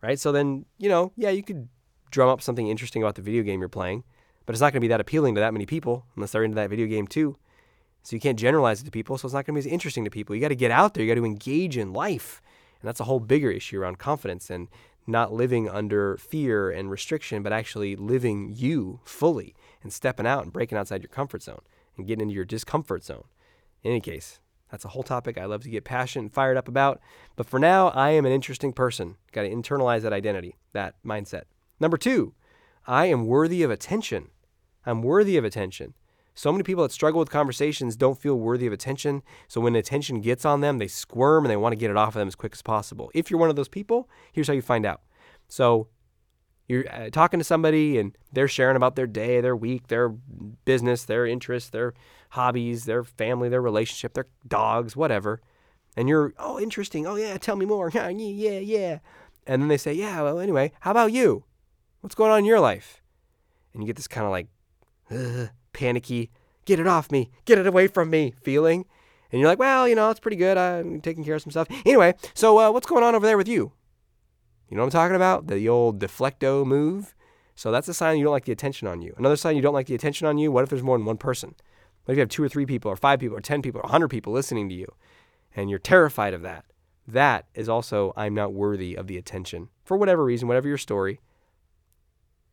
Right? 0.00 0.18
So 0.18 0.32
then, 0.32 0.64
you 0.78 0.88
know, 0.88 1.12
yeah, 1.16 1.30
you 1.30 1.42
could 1.42 1.68
drum 2.10 2.28
up 2.28 2.40
something 2.40 2.68
interesting 2.68 3.02
about 3.02 3.16
the 3.16 3.22
video 3.22 3.42
game 3.42 3.60
you're 3.60 3.68
playing, 3.68 4.04
but 4.46 4.54
it's 4.54 4.60
not 4.60 4.72
going 4.72 4.80
to 4.80 4.84
be 4.84 4.88
that 4.88 5.00
appealing 5.00 5.34
to 5.34 5.40
that 5.40 5.52
many 5.52 5.66
people 5.66 6.06
unless 6.16 6.32
they're 6.32 6.44
into 6.44 6.54
that 6.54 6.70
video 6.70 6.86
game 6.86 7.06
too. 7.06 7.36
So 8.02 8.16
you 8.16 8.20
can't 8.20 8.38
generalize 8.38 8.80
it 8.80 8.84
to 8.86 8.90
people, 8.90 9.18
so 9.18 9.26
it's 9.26 9.34
not 9.34 9.44
going 9.44 9.54
to 9.54 9.62
be 9.62 9.68
as 9.68 9.72
interesting 9.72 10.04
to 10.04 10.10
people. 10.10 10.34
You 10.34 10.40
got 10.40 10.48
to 10.48 10.56
get 10.56 10.70
out 10.70 10.94
there. 10.94 11.04
You 11.04 11.10
got 11.10 11.20
to 11.20 11.26
engage 11.26 11.76
in 11.76 11.92
life. 11.92 12.40
And 12.80 12.88
that's 12.88 13.00
a 13.00 13.04
whole 13.04 13.20
bigger 13.20 13.50
issue 13.50 13.78
around 13.78 13.98
confidence 13.98 14.48
and 14.48 14.68
not 15.10 15.32
living 15.32 15.68
under 15.68 16.16
fear 16.16 16.70
and 16.70 16.90
restriction, 16.90 17.42
but 17.42 17.52
actually 17.52 17.96
living 17.96 18.52
you 18.54 19.00
fully 19.04 19.54
and 19.82 19.92
stepping 19.92 20.26
out 20.26 20.44
and 20.44 20.52
breaking 20.52 20.78
outside 20.78 21.02
your 21.02 21.08
comfort 21.08 21.42
zone 21.42 21.60
and 21.96 22.06
getting 22.06 22.22
into 22.22 22.34
your 22.34 22.44
discomfort 22.44 23.04
zone. 23.04 23.24
In 23.82 23.90
any 23.92 24.00
case, 24.00 24.40
that's 24.70 24.84
a 24.84 24.88
whole 24.88 25.02
topic 25.02 25.36
I 25.36 25.46
love 25.46 25.62
to 25.62 25.70
get 25.70 25.84
passionate 25.84 26.24
and 26.24 26.32
fired 26.32 26.56
up 26.56 26.68
about. 26.68 27.00
But 27.36 27.46
for 27.46 27.58
now, 27.58 27.88
I 27.88 28.10
am 28.10 28.24
an 28.24 28.32
interesting 28.32 28.72
person. 28.72 29.16
Got 29.32 29.42
to 29.42 29.50
internalize 29.50 30.02
that 30.02 30.12
identity, 30.12 30.56
that 30.72 30.94
mindset. 31.04 31.44
Number 31.80 31.96
two, 31.96 32.34
I 32.86 33.06
am 33.06 33.26
worthy 33.26 33.62
of 33.62 33.70
attention. 33.70 34.28
I'm 34.86 35.02
worthy 35.02 35.36
of 35.36 35.44
attention. 35.44 35.94
So 36.34 36.52
many 36.52 36.62
people 36.62 36.82
that 36.84 36.92
struggle 36.92 37.18
with 37.18 37.30
conversations 37.30 37.96
don't 37.96 38.20
feel 38.20 38.36
worthy 38.36 38.66
of 38.66 38.72
attention. 38.72 39.22
So 39.48 39.60
when 39.60 39.74
attention 39.74 40.20
gets 40.20 40.44
on 40.44 40.60
them, 40.60 40.78
they 40.78 40.88
squirm 40.88 41.44
and 41.44 41.50
they 41.50 41.56
want 41.56 41.72
to 41.72 41.76
get 41.76 41.90
it 41.90 41.96
off 41.96 42.08
of 42.08 42.14
them 42.20 42.28
as 42.28 42.34
quick 42.34 42.52
as 42.54 42.62
possible. 42.62 43.10
If 43.14 43.30
you're 43.30 43.40
one 43.40 43.50
of 43.50 43.56
those 43.56 43.68
people, 43.68 44.08
here's 44.32 44.46
how 44.46 44.54
you 44.54 44.62
find 44.62 44.86
out. 44.86 45.02
So 45.48 45.88
you're 46.68 46.84
uh, 46.88 47.10
talking 47.10 47.40
to 47.40 47.44
somebody 47.44 47.98
and 47.98 48.16
they're 48.32 48.48
sharing 48.48 48.76
about 48.76 48.94
their 48.94 49.08
day, 49.08 49.40
their 49.40 49.56
week, 49.56 49.88
their 49.88 50.08
business, 50.08 51.04
their 51.04 51.26
interests, 51.26 51.70
their 51.70 51.94
hobbies, 52.30 52.84
their 52.84 53.02
family, 53.02 53.48
their 53.48 53.60
relationship, 53.60 54.14
their 54.14 54.28
dogs, 54.46 54.94
whatever. 54.94 55.40
And 55.96 56.08
you're, 56.08 56.32
oh, 56.38 56.60
interesting. 56.60 57.06
Oh, 57.06 57.16
yeah, 57.16 57.36
tell 57.38 57.56
me 57.56 57.66
more. 57.66 57.90
yeah, 57.94 58.08
yeah, 58.08 58.58
yeah. 58.60 58.98
And 59.46 59.62
then 59.62 59.68
they 59.68 59.78
say, 59.78 59.92
Yeah, 59.92 60.22
well, 60.22 60.38
anyway, 60.38 60.70
how 60.80 60.92
about 60.92 61.12
you? 61.12 61.44
What's 62.02 62.14
going 62.14 62.30
on 62.30 62.38
in 62.38 62.44
your 62.44 62.60
life? 62.60 63.02
And 63.72 63.82
you 63.82 63.86
get 63.86 63.96
this 63.96 64.06
kind 64.06 64.24
of 64.24 64.30
like 64.30 64.46
uh, 65.10 65.48
panicky, 65.80 66.30
get 66.66 66.78
it 66.78 66.86
off 66.86 67.10
me, 67.10 67.30
get 67.46 67.58
it 67.58 67.66
away 67.66 67.86
from 67.86 68.10
me 68.10 68.34
feeling. 68.42 68.84
And 69.32 69.40
you're 69.40 69.48
like, 69.48 69.58
Well, 69.58 69.88
you 69.88 69.94
know, 69.94 70.10
it's 70.10 70.20
pretty 70.20 70.36
good. 70.36 70.58
I'm 70.58 71.00
taking 71.00 71.24
care 71.24 71.36
of 71.36 71.42
some 71.42 71.50
stuff. 71.50 71.68
Anyway, 71.86 72.14
so 72.34 72.58
uh, 72.58 72.70
what's 72.70 72.86
going 72.86 73.02
on 73.02 73.14
over 73.14 73.26
there 73.26 73.38
with 73.38 73.48
you? 73.48 73.72
You 74.68 74.76
know 74.76 74.82
what 74.82 74.94
I'm 74.94 75.00
talking 75.00 75.16
about? 75.16 75.46
The 75.46 75.68
old 75.68 75.98
deflecto 75.98 76.66
move. 76.66 77.14
So 77.54 77.70
that's 77.70 77.88
a 77.88 77.94
sign 77.94 78.18
you 78.18 78.24
don't 78.24 78.32
like 78.32 78.44
the 78.44 78.52
attention 78.52 78.88
on 78.88 79.02
you. 79.02 79.14
Another 79.18 79.36
sign 79.36 79.56
you 79.56 79.62
don't 79.62 79.74
like 79.74 79.86
the 79.86 79.94
attention 79.94 80.26
on 80.26 80.38
you, 80.38 80.52
what 80.52 80.62
if 80.62 80.70
there's 80.70 80.82
more 80.82 80.96
than 80.96 81.06
one 81.06 81.18
person? 81.18 81.54
What 82.04 82.12
if 82.12 82.16
you 82.16 82.20
have 82.20 82.28
two 82.28 82.42
or 82.42 82.48
three 82.48 82.66
people, 82.66 82.90
or 82.90 82.96
five 82.96 83.20
people, 83.20 83.36
or 83.36 83.40
10 83.40 83.62
people, 83.62 83.80
or 83.80 83.84
100 83.84 84.08
people 84.08 84.32
listening 84.32 84.68
to 84.68 84.74
you, 84.74 84.86
and 85.54 85.68
you're 85.68 85.78
terrified 85.78 86.32
of 86.32 86.42
that? 86.42 86.64
That 87.06 87.46
is 87.54 87.68
also, 87.68 88.12
I'm 88.16 88.34
not 88.34 88.52
worthy 88.52 88.96
of 88.96 89.06
the 89.06 89.18
attention. 89.18 89.68
For 89.84 89.96
whatever 89.96 90.24
reason, 90.24 90.48
whatever 90.48 90.68
your 90.68 90.78
story, 90.78 91.20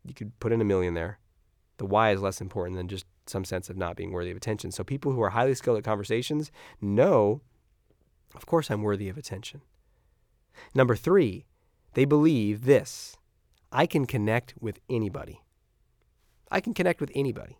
you 0.04 0.14
could 0.14 0.38
put 0.40 0.52
in 0.52 0.60
a 0.60 0.64
million 0.64 0.94
there. 0.94 1.18
The 1.78 1.86
why 1.86 2.10
is 2.10 2.20
less 2.20 2.40
important 2.40 2.76
than 2.76 2.88
just 2.88 3.06
some 3.28 3.44
sense 3.44 3.68
of 3.68 3.76
not 3.76 3.96
being 3.96 4.12
worthy 4.12 4.30
of 4.30 4.36
attention. 4.36 4.70
So 4.70 4.84
people 4.84 5.12
who 5.12 5.22
are 5.22 5.30
highly 5.30 5.54
skilled 5.54 5.78
at 5.78 5.84
conversations 5.84 6.50
know, 6.80 7.42
of 8.34 8.46
course, 8.46 8.70
I'm 8.70 8.82
worthy 8.82 9.08
of 9.08 9.18
attention. 9.18 9.62
Number 10.74 10.96
three, 10.96 11.46
they 11.94 12.04
believe 12.04 12.64
this 12.64 13.16
I 13.70 13.86
can 13.86 14.06
connect 14.06 14.54
with 14.60 14.80
anybody. 14.88 15.42
I 16.50 16.60
can 16.60 16.74
connect 16.74 17.00
with 17.00 17.10
anybody. 17.14 17.58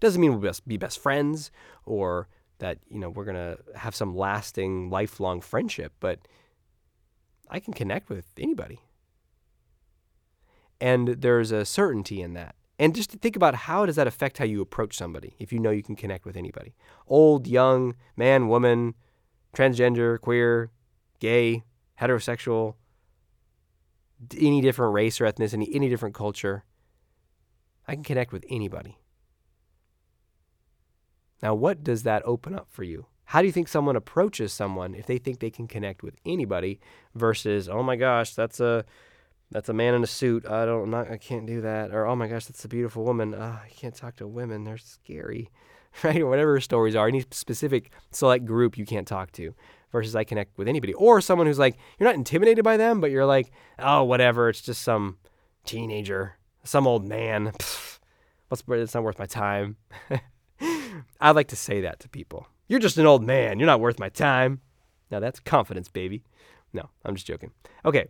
Doesn't 0.00 0.20
mean 0.20 0.40
we'll 0.40 0.52
be 0.66 0.76
best 0.76 0.98
friends 0.98 1.50
or 1.84 2.28
that, 2.58 2.78
you 2.88 2.98
know, 2.98 3.10
we're 3.10 3.24
going 3.24 3.36
to 3.36 3.58
have 3.76 3.94
some 3.94 4.16
lasting, 4.16 4.90
lifelong 4.90 5.40
friendship, 5.40 5.92
but 6.00 6.20
I 7.50 7.60
can 7.60 7.72
connect 7.72 8.08
with 8.08 8.26
anybody. 8.38 8.80
And 10.80 11.08
there's 11.08 11.50
a 11.50 11.64
certainty 11.64 12.22
in 12.22 12.34
that. 12.34 12.54
And 12.78 12.94
just 12.94 13.10
to 13.10 13.18
think 13.18 13.34
about 13.34 13.54
how 13.54 13.86
does 13.86 13.96
that 13.96 14.06
affect 14.06 14.38
how 14.38 14.44
you 14.44 14.60
approach 14.60 14.96
somebody 14.96 15.34
if 15.38 15.52
you 15.52 15.58
know 15.58 15.70
you 15.70 15.82
can 15.82 15.96
connect 15.96 16.24
with 16.24 16.36
anybody. 16.36 16.74
Old, 17.08 17.48
young, 17.48 17.96
man, 18.16 18.48
woman, 18.48 18.94
transgender, 19.54 20.20
queer, 20.20 20.70
gay, 21.18 21.64
heterosexual, 22.00 22.74
any 24.38 24.60
different 24.60 24.94
race 24.94 25.20
or 25.20 25.24
ethnicity, 25.24 25.68
any 25.72 25.88
different 25.88 26.14
culture. 26.14 26.64
I 27.86 27.94
can 27.94 28.04
connect 28.04 28.32
with 28.32 28.44
anybody. 28.48 28.98
Now, 31.42 31.54
what 31.54 31.82
does 31.82 32.02
that 32.02 32.22
open 32.24 32.54
up 32.54 32.68
for 32.70 32.82
you? 32.82 33.06
How 33.24 33.40
do 33.40 33.46
you 33.46 33.52
think 33.52 33.68
someone 33.68 33.96
approaches 33.96 34.52
someone 34.52 34.94
if 34.94 35.06
they 35.06 35.18
think 35.18 35.38
they 35.38 35.50
can 35.50 35.68
connect 35.68 36.02
with 36.02 36.14
anybody 36.24 36.80
versus, 37.14 37.68
oh 37.68 37.82
my 37.82 37.96
gosh, 37.96 38.34
that's 38.34 38.60
a 38.60 38.84
that's 39.50 39.68
a 39.68 39.72
man 39.72 39.94
in 39.94 40.02
a 40.02 40.06
suit. 40.06 40.46
I 40.46 40.66
don't 40.66 40.90
not 40.90 41.10
I 41.10 41.16
can't 41.16 41.46
do 41.46 41.60
that. 41.62 41.90
Or 41.92 42.06
oh 42.06 42.16
my 42.16 42.28
gosh, 42.28 42.46
that's 42.46 42.64
a 42.64 42.68
beautiful 42.68 43.04
woman. 43.04 43.34
Uh, 43.34 43.58
I 43.64 43.68
can't 43.70 43.94
talk 43.94 44.16
to 44.16 44.26
women. 44.26 44.64
They're 44.64 44.78
scary. 44.78 45.50
Right? 46.04 46.24
Whatever 46.24 46.60
stories 46.60 46.94
are. 46.94 47.08
Any 47.08 47.24
specific 47.30 47.90
select 48.12 48.44
group 48.44 48.78
you 48.78 48.84
can't 48.84 49.08
talk 49.08 49.32
to 49.32 49.54
versus 49.90 50.14
I 50.14 50.22
connect 50.22 50.56
with 50.56 50.68
anybody. 50.68 50.92
Or 50.92 51.20
someone 51.20 51.46
who's 51.46 51.58
like, 51.58 51.76
you're 51.98 52.08
not 52.08 52.14
intimidated 52.14 52.62
by 52.62 52.76
them, 52.76 53.00
but 53.00 53.10
you're 53.10 53.26
like, 53.26 53.50
oh, 53.78 54.04
whatever. 54.04 54.48
It's 54.48 54.60
just 54.60 54.82
some 54.82 55.16
teenager, 55.64 56.36
some 56.62 56.86
old 56.86 57.04
man. 57.04 57.46
Pfft, 57.58 57.98
what's 58.48 58.62
it's 58.68 58.94
not 58.94 59.02
worth 59.02 59.18
my 59.18 59.26
time. 59.26 59.76
I 61.20 61.30
like 61.30 61.48
to 61.48 61.56
say 61.56 61.80
that 61.80 61.98
to 62.00 62.08
people. 62.08 62.46
You're 62.68 62.80
just 62.80 62.98
an 62.98 63.06
old 63.06 63.24
man. 63.24 63.58
You're 63.58 63.66
not 63.66 63.80
worth 63.80 63.98
my 63.98 64.10
time. 64.10 64.60
Now 65.10 65.20
that's 65.20 65.40
confidence, 65.40 65.88
baby. 65.88 66.22
No, 66.72 66.90
I'm 67.04 67.14
just 67.14 67.26
joking. 67.26 67.50
Okay. 67.84 68.08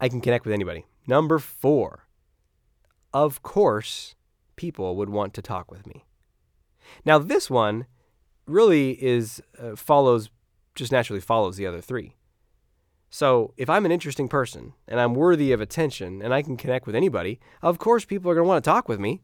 I 0.00 0.08
can 0.08 0.20
connect 0.20 0.44
with 0.44 0.54
anybody. 0.54 0.86
Number 1.06 1.38
four. 1.38 2.06
Of 3.12 3.42
course, 3.42 4.14
people 4.56 4.96
would 4.96 5.08
want 5.08 5.32
to 5.34 5.42
talk 5.42 5.70
with 5.70 5.86
me. 5.86 6.04
Now, 7.04 7.18
this 7.18 7.48
one 7.48 7.86
really 8.46 9.02
is 9.02 9.42
uh, 9.58 9.76
follows 9.76 10.30
just 10.74 10.92
naturally 10.92 11.20
follows 11.20 11.56
the 11.56 11.66
other 11.66 11.80
three. 11.80 12.14
So, 13.10 13.54
if 13.56 13.70
I'm 13.70 13.86
an 13.86 13.92
interesting 13.92 14.28
person 14.28 14.74
and 14.86 15.00
I'm 15.00 15.14
worthy 15.14 15.50
of 15.52 15.60
attention 15.60 16.22
and 16.22 16.32
I 16.32 16.42
can 16.42 16.56
connect 16.56 16.86
with 16.86 16.94
anybody, 16.94 17.40
of 17.62 17.78
course 17.78 18.04
people 18.04 18.30
are 18.30 18.34
going 18.34 18.44
to 18.44 18.48
want 18.48 18.62
to 18.62 18.70
talk 18.70 18.88
with 18.88 19.00
me, 19.00 19.22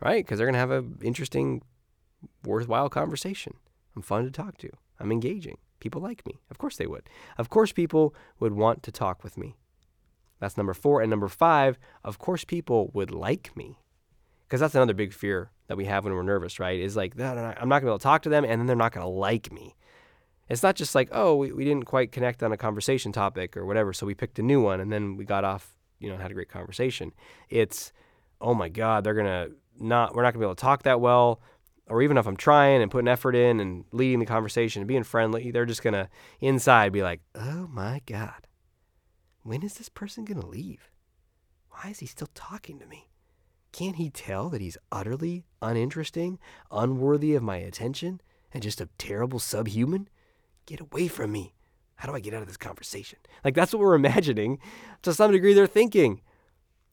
right? 0.00 0.24
Because 0.24 0.38
they're 0.38 0.46
going 0.46 0.54
to 0.54 0.58
have 0.58 0.70
an 0.70 0.98
interesting, 1.02 1.62
worthwhile 2.44 2.88
conversation. 2.88 3.54
I'm 3.94 4.02
fun 4.02 4.24
to 4.24 4.30
talk 4.30 4.58
to. 4.58 4.70
I'm 4.98 5.12
engaging. 5.12 5.58
People 5.80 6.00
like 6.00 6.26
me. 6.26 6.40
Of 6.50 6.58
course 6.58 6.76
they 6.76 6.86
would. 6.86 7.08
Of 7.36 7.50
course 7.50 7.72
people 7.72 8.14
would 8.40 8.54
want 8.54 8.82
to 8.84 8.92
talk 8.92 9.22
with 9.22 9.36
me. 9.36 9.56
That's 10.44 10.58
number 10.58 10.74
four. 10.74 11.00
And 11.00 11.08
number 11.08 11.28
five, 11.28 11.78
of 12.04 12.18
course 12.18 12.44
people 12.44 12.90
would 12.92 13.10
like 13.10 13.56
me. 13.56 13.78
Because 14.46 14.60
that's 14.60 14.74
another 14.74 14.92
big 14.92 15.14
fear 15.14 15.50
that 15.68 15.78
we 15.78 15.86
have 15.86 16.04
when 16.04 16.12
we're 16.12 16.22
nervous, 16.22 16.60
right? 16.60 16.78
Is 16.78 16.96
like, 16.96 17.18
I'm 17.18 17.26
not 17.26 17.56
going 17.56 17.70
to 17.70 17.80
be 17.80 17.86
able 17.86 17.98
to 17.98 18.02
talk 18.02 18.20
to 18.24 18.28
them 18.28 18.44
and 18.44 18.60
then 18.60 18.66
they're 18.66 18.76
not 18.76 18.92
going 18.92 19.06
to 19.06 19.08
like 19.08 19.50
me. 19.50 19.74
It's 20.50 20.62
not 20.62 20.76
just 20.76 20.94
like, 20.94 21.08
oh, 21.12 21.34
we, 21.36 21.50
we 21.50 21.64
didn't 21.64 21.86
quite 21.86 22.12
connect 22.12 22.42
on 22.42 22.52
a 22.52 22.58
conversation 22.58 23.10
topic 23.10 23.56
or 23.56 23.64
whatever, 23.64 23.94
so 23.94 24.04
we 24.04 24.12
picked 24.12 24.38
a 24.38 24.42
new 24.42 24.60
one 24.60 24.80
and 24.80 24.92
then 24.92 25.16
we 25.16 25.24
got 25.24 25.44
off, 25.44 25.78
you 25.98 26.10
know, 26.10 26.18
had 26.18 26.30
a 26.30 26.34
great 26.34 26.50
conversation. 26.50 27.12
It's, 27.48 27.94
oh 28.42 28.52
my 28.52 28.68
God, 28.68 29.02
they're 29.02 29.14
going 29.14 29.24
to 29.24 29.52
not, 29.80 30.14
we're 30.14 30.24
not 30.24 30.34
going 30.34 30.40
to 30.40 30.40
be 30.40 30.44
able 30.44 30.56
to 30.56 30.60
talk 30.60 30.82
that 30.82 31.00
well. 31.00 31.40
Or 31.86 32.02
even 32.02 32.18
if 32.18 32.26
I'm 32.26 32.36
trying 32.36 32.82
and 32.82 32.90
putting 32.90 33.08
effort 33.08 33.34
in 33.34 33.60
and 33.60 33.86
leading 33.92 34.20
the 34.20 34.26
conversation 34.26 34.82
and 34.82 34.88
being 34.88 35.04
friendly, 35.04 35.50
they're 35.50 35.64
just 35.64 35.82
going 35.82 35.94
to 35.94 36.10
inside 36.42 36.92
be 36.92 37.02
like, 37.02 37.22
oh 37.34 37.66
my 37.72 38.02
God, 38.04 38.46
when 39.44 39.62
is 39.62 39.74
this 39.74 39.88
person 39.88 40.24
going 40.24 40.40
to 40.40 40.46
leave? 40.46 40.90
Why 41.68 41.90
is 41.90 42.00
he 42.00 42.06
still 42.06 42.30
talking 42.34 42.78
to 42.78 42.86
me? 42.86 43.10
Can't 43.72 43.96
he 43.96 44.08
tell 44.08 44.48
that 44.48 44.60
he's 44.60 44.78
utterly 44.90 45.44
uninteresting, 45.60 46.38
unworthy 46.70 47.34
of 47.34 47.42
my 47.42 47.56
attention, 47.56 48.20
and 48.52 48.62
just 48.62 48.80
a 48.80 48.88
terrible 48.98 49.38
subhuman? 49.38 50.08
Get 50.66 50.80
away 50.80 51.08
from 51.08 51.30
me. 51.32 51.54
How 51.96 52.08
do 52.08 52.14
I 52.14 52.20
get 52.20 52.34
out 52.34 52.40
of 52.40 52.48
this 52.48 52.56
conversation? 52.56 53.18
Like, 53.44 53.54
that's 53.54 53.72
what 53.72 53.80
we're 53.80 53.94
imagining. 53.94 54.58
To 55.02 55.12
some 55.12 55.30
degree, 55.30 55.52
they're 55.54 55.66
thinking. 55.66 56.22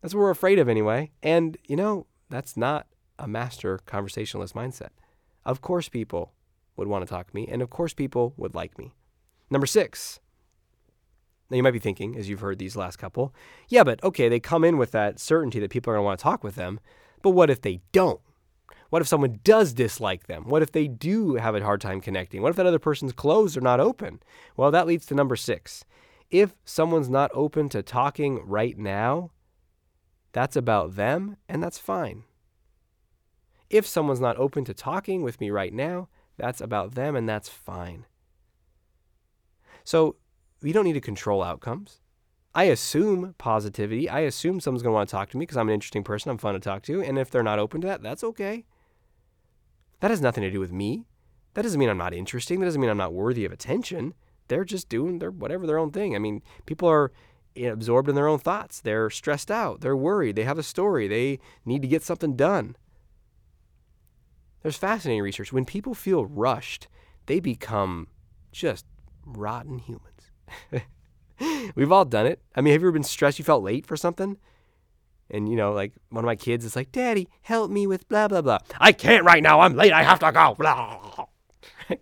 That's 0.02 0.14
what 0.14 0.22
we're 0.22 0.30
afraid 0.30 0.60
of, 0.60 0.68
anyway. 0.68 1.12
And, 1.24 1.58
you 1.68 1.76
know, 1.76 2.06
that's 2.30 2.58
not 2.58 2.88
a 3.18 3.28
master 3.28 3.80
conversationalist 3.86 4.56
mindset. 4.56 4.90
Of 5.46 5.62
course, 5.62 5.88
people 5.88 6.34
would 6.76 6.88
want 6.88 7.06
to 7.06 7.10
talk 7.10 7.30
to 7.30 7.36
me, 7.36 7.48
and 7.48 7.62
of 7.62 7.70
course, 7.70 7.94
people 7.94 8.34
would 8.36 8.56
like 8.56 8.78
me. 8.78 8.94
Number 9.50 9.68
six. 9.68 10.20
Now, 11.52 11.58
you 11.58 11.64
might 11.64 11.72
be 11.72 11.80
thinking, 11.80 12.16
as 12.16 12.30
you've 12.30 12.40
heard 12.40 12.60
these 12.60 12.78
last 12.78 12.96
couple, 12.96 13.36
yeah, 13.68 13.84
but 13.84 14.02
okay, 14.06 14.30
they 14.30 14.40
come 14.40 14.64
in 14.64 14.78
with 14.78 14.92
that 14.92 15.20
certainty 15.20 15.60
that 15.60 15.70
people 15.70 15.92
are 15.92 15.98
going 15.98 16.04
to 16.04 16.06
want 16.06 16.20
to 16.20 16.24
talk 16.24 16.46
with 16.46 16.56
them. 16.56 16.80
But 17.22 17.32
what 17.32 17.50
if 17.50 17.62
they 17.62 17.82
don't? 17.92 18.22
What 18.90 19.02
if 19.02 19.08
someone 19.10 19.42
does 19.44 19.74
dislike 19.74 20.28
them? 20.28 20.46
What 20.48 20.62
if 20.62 20.72
they 20.72 20.88
do 20.88 21.36
have 21.36 21.54
a 21.54 21.64
hard 21.64 21.82
time 21.82 22.00
connecting? 22.00 22.42
What 22.42 22.52
if 22.52 22.56
that 22.56 22.66
other 22.66 22.80
person's 22.80 23.12
closed 23.12 23.58
or 23.58 23.62
not 23.62 23.82
open? 23.82 24.24
Well, 24.56 24.72
that 24.72 24.88
leads 24.88 25.06
to 25.08 25.16
number 25.16 25.36
six. 25.36 25.84
If 26.30 26.56
someone's 26.64 27.10
not 27.10 27.32
open 27.34 27.68
to 27.70 27.84
talking 27.84 28.40
right 28.46 28.78
now, 28.78 29.32
that's 30.32 30.56
about 30.56 30.96
them, 30.96 31.36
and 31.50 31.62
that's 31.62 31.78
fine. 31.78 32.24
If 33.70 33.86
someone's 33.86 34.22
not 34.22 34.38
open 34.38 34.64
to 34.66 34.74
talking 34.74 35.22
with 35.22 35.42
me 35.42 35.50
right 35.50 35.74
now, 35.74 36.08
that's 36.38 36.62
about 36.62 36.96
them, 36.96 37.18
and 37.18 37.28
that's 37.28 37.50
fine. 37.50 38.06
So 39.84 40.16
we 40.62 40.72
don't 40.72 40.86
need 40.86 40.94
to 40.94 41.02
control 41.02 41.44
outcomes. 41.44 42.02
I 42.54 42.66
assume 42.66 43.36
positivity. 43.38 44.10
I 44.10 44.22
assume 44.22 44.60
someone's 44.60 44.84
going 44.84 44.92
to 44.92 44.96
want 44.96 45.10
to 45.10 45.12
talk 45.12 45.30
to 45.30 45.38
me 45.38 45.44
because 45.44 45.58
I'm 45.58 45.70
an 45.70 45.74
interesting 45.74 46.04
person. 46.04 46.32
I'm 46.32 46.38
fun 46.38 46.54
to 46.54 46.60
talk 46.60 46.84
to. 46.84 47.02
And 47.02 47.18
if 47.18 47.32
they're 47.32 47.44
not 47.44 47.60
open 47.60 47.82
to 47.82 47.88
that, 47.88 48.04
that's 48.04 48.24
okay. 48.24 48.66
That 50.02 50.12
has 50.12 50.22
nothing 50.22 50.44
to 50.44 50.52
do 50.52 50.60
with 50.60 50.72
me. 50.72 51.06
That 51.54 51.62
doesn't 51.62 51.80
mean 51.80 51.90
I'm 51.90 51.98
not 51.98 52.14
interesting. 52.14 52.60
That 52.60 52.66
doesn't 52.66 52.82
mean 52.82 52.90
I'm 52.90 52.98
not 52.98 53.14
worthy 53.14 53.46
of 53.46 53.52
attention. 53.52 54.14
They're 54.48 54.66
just 54.66 54.90
doing 54.90 55.20
their 55.20 55.32
whatever 55.32 55.66
their 55.66 55.78
own 55.78 55.92
thing. 55.92 56.16
I 56.16 56.20
mean, 56.20 56.42
people 56.66 56.90
are 56.90 57.12
eh, 57.56 57.68
absorbed 57.68 58.10
in 58.10 58.16
their 58.16 58.28
own 58.28 58.40
thoughts. 58.40 58.82
They're 58.82 59.10
stressed 59.10 59.52
out. 59.52 59.82
They're 59.82 59.96
worried. 59.96 60.36
They 60.36 60.44
have 60.44 60.60
a 60.60 60.64
story. 60.64 61.08
They 61.08 61.40
need 61.66 61.82
to 61.84 61.88
get 61.88 62.04
something 62.04 62.36
done. 62.36 62.76
There's 64.62 64.78
fascinating 64.78 65.24
research. 65.24 65.54
When 65.54 65.66
people 65.66 65.94
feel 65.94 66.26
rushed, 66.26 66.88
they 67.26 67.40
become 67.40 68.08
just 68.52 68.86
rotten 69.26 69.80
humans. 69.80 70.11
We've 71.76 71.92
all 71.92 72.06
done 72.06 72.28
it. 72.28 72.42
I 72.56 72.62
mean, 72.62 72.74
have 72.74 72.82
you 72.82 72.88
ever 72.88 72.94
been 72.94 73.04
stressed? 73.04 73.40
You 73.40 73.46
felt 73.46 73.64
late 73.64 73.86
for 73.86 73.98
something? 73.98 74.38
And 75.30 75.50
you 75.50 75.56
know, 75.56 75.72
like 75.72 75.94
one 76.10 76.24
of 76.24 76.28
my 76.28 76.36
kids 76.36 76.66
is 76.66 76.76
like, 76.76 76.92
"Daddy, 76.92 77.30
help 77.44 77.72
me 77.72 77.88
with 77.88 78.08
blah 78.10 78.28
blah 78.28 78.42
blah." 78.42 78.60
I 78.80 78.92
can't 78.92 79.24
right 79.24 79.42
now. 79.42 79.62
I'm 79.62 79.76
late. 79.76 79.94
I 79.94 80.04
have 80.04 80.20
to 80.20 80.32
go. 80.32 80.56
Blah. 80.60 81.26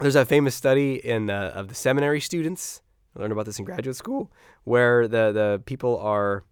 There's 0.00 0.16
a 0.16 0.24
famous 0.24 0.54
study 0.54 0.94
in 0.94 1.28
uh, 1.28 1.52
of 1.54 1.68
the 1.68 1.74
seminary 1.74 2.20
students. 2.20 2.80
I 3.14 3.20
learned 3.20 3.32
about 3.32 3.46
this 3.46 3.58
in 3.58 3.64
graduate 3.64 3.96
school, 3.96 4.32
where 4.64 5.06
the 5.06 5.32
the 5.32 5.62
people 5.66 5.98
are 5.98 6.44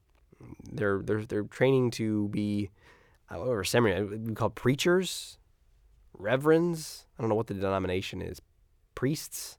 they're 0.71 1.01
they're 1.03 1.25
they're 1.25 1.45
training 1.45 1.93
to 1.93 2.29
be 2.29 2.71
whatever 3.31 3.65
seminary 3.65 4.05
we 4.05 4.35
call 4.35 4.51
preachers, 4.51 5.39
reverends. 6.13 7.07
I 7.19 7.23
don't 7.23 7.29
know 7.29 7.37
what 7.37 7.47
the 7.47 7.55
denomination 7.55 8.21
is. 8.21 8.41
Priests, 8.95 9.59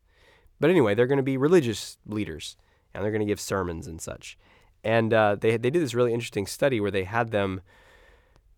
But 0.59 0.69
anyway, 0.69 0.95
they're 0.95 1.07
going 1.07 1.17
to 1.17 1.23
be 1.23 1.37
religious 1.37 1.97
leaders 2.05 2.57
and 2.93 3.03
they're 3.03 3.11
going 3.11 3.21
to 3.21 3.27
give 3.27 3.39
sermons 3.39 3.87
and 3.87 4.01
such. 4.01 4.37
And 4.83 5.13
uh, 5.13 5.35
they, 5.39 5.51
they 5.51 5.69
did 5.69 5.81
this 5.81 5.93
really 5.93 6.13
interesting 6.13 6.47
study 6.47 6.79
where 6.79 6.91
they 6.91 7.03
had 7.03 7.31
them 7.31 7.61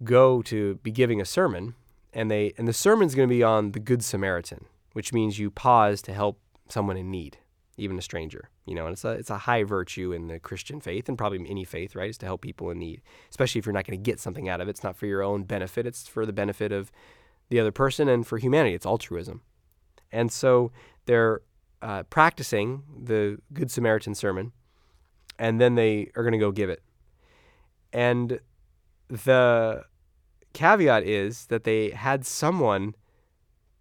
go 0.04 0.42
to 0.44 0.76
be 0.76 0.92
giving 0.92 1.20
a 1.20 1.26
sermon, 1.26 1.76
and 2.14 2.30
they 2.30 2.54
and 2.58 2.68
the 2.68 2.74
sermon's 2.74 3.16
going 3.16 3.28
to 3.28 3.34
be 3.34 3.44
on 3.44 3.72
the 3.72 3.80
Good 3.80 4.04
Samaritan, 4.04 4.66
which 4.94 5.14
means 5.14 5.40
you 5.40 5.50
pause 5.50 6.02
to 6.04 6.14
help 6.14 6.40
someone 6.68 6.98
in 6.98 7.12
need, 7.12 7.38
even 7.78 7.98
a 7.98 8.02
stranger. 8.02 8.50
You 8.66 8.76
know, 8.76 8.86
and 8.86 8.94
it's 8.94 9.06
a 9.06 9.12
it's 9.12 9.30
a 9.30 9.40
high 9.40 9.64
virtue 9.64 10.12
in 10.12 10.28
the 10.28 10.40
Christian 10.40 10.80
faith 10.80 11.10
and 11.10 11.18
probably 11.18 11.46
any 11.50 11.64
faith, 11.64 11.96
right? 11.96 12.10
Is 12.10 12.18
to 12.20 12.26
help 12.26 12.42
people 12.42 12.70
in 12.70 12.80
need, 12.80 13.02
especially 13.30 13.60
if 13.60 13.66
you're 13.66 13.74
not 13.74 13.86
going 13.86 14.02
to 14.02 14.12
get 14.12 14.20
something 14.20 14.48
out 14.48 14.62
of 14.62 14.68
it. 14.68 14.72
It's 14.72 14.84
not 14.84 14.96
for 14.96 15.06
your 15.06 15.24
own 15.24 15.44
benefit; 15.44 15.86
it's 15.86 16.08
for 16.08 16.26
the 16.26 16.34
benefit 16.34 16.72
of 16.72 16.92
the 17.50 17.60
other 17.60 17.72
person 17.72 18.08
and 18.08 18.26
for 18.26 18.38
humanity. 18.38 18.76
It's 18.76 18.86
altruism. 18.86 19.42
And 20.12 20.32
so 20.32 20.72
they're 21.06 21.42
uh, 21.82 22.04
practicing 22.04 22.84
the 23.02 23.40
Good 23.54 23.72
Samaritan 23.72 24.16
sermon, 24.16 24.52
and 25.38 25.60
then 25.60 25.76
they 25.76 26.12
are 26.16 26.24
going 26.24 26.34
to 26.34 26.40
go 26.40 26.52
give 26.52 26.70
it. 26.70 26.82
And 27.94 28.40
the 29.08 29.84
caveat 30.54 31.04
is 31.04 31.48
that 31.48 31.64
they 31.64 31.92
had 31.92 32.26
someone 32.26 32.96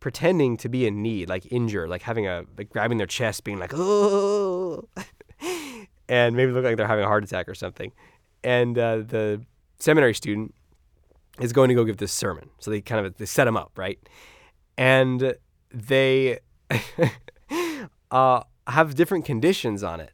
pretending 0.01 0.57
to 0.59 0.69
be 0.69 0.87
in 0.87 1.03
need, 1.03 1.29
like 1.29 1.51
injured, 1.51 1.89
like 1.89 2.03
having 2.03 2.27
a 2.27 2.45
like 2.57 2.71
grabbing 2.71 2.99
their 2.99 3.07
chest, 3.07 3.45
being 3.45 3.59
like, 3.59 3.73
oh, 3.75 4.89
and 6.09 6.37
maybe 6.37 6.53
look 6.53 6.65
like 6.65 6.77
they're 6.77 6.87
having 6.87 7.05
a 7.05 7.09
heart 7.09 7.25
attack 7.25 7.49
or 7.49 7.55
something. 7.55 7.93
And 8.45 8.79
uh, 8.79 8.99
the 8.99 9.45
seminary 9.79 10.15
student 10.15 10.55
is 11.41 11.53
going 11.53 11.69
to 11.69 11.75
go 11.75 11.85
give 11.85 11.99
this 11.99 12.13
sermon, 12.13 12.51
so 12.59 12.71
they 12.71 12.81
kind 12.81 13.05
of 13.05 13.17
they 13.17 13.27
set 13.27 13.47
him 13.47 13.57
up, 13.57 13.73
right? 13.77 13.99
And 14.77 15.35
they 15.73 16.39
uh, 18.11 18.43
have 18.67 18.95
different 18.95 19.25
conditions 19.25 19.83
on 19.83 20.01
it, 20.01 20.13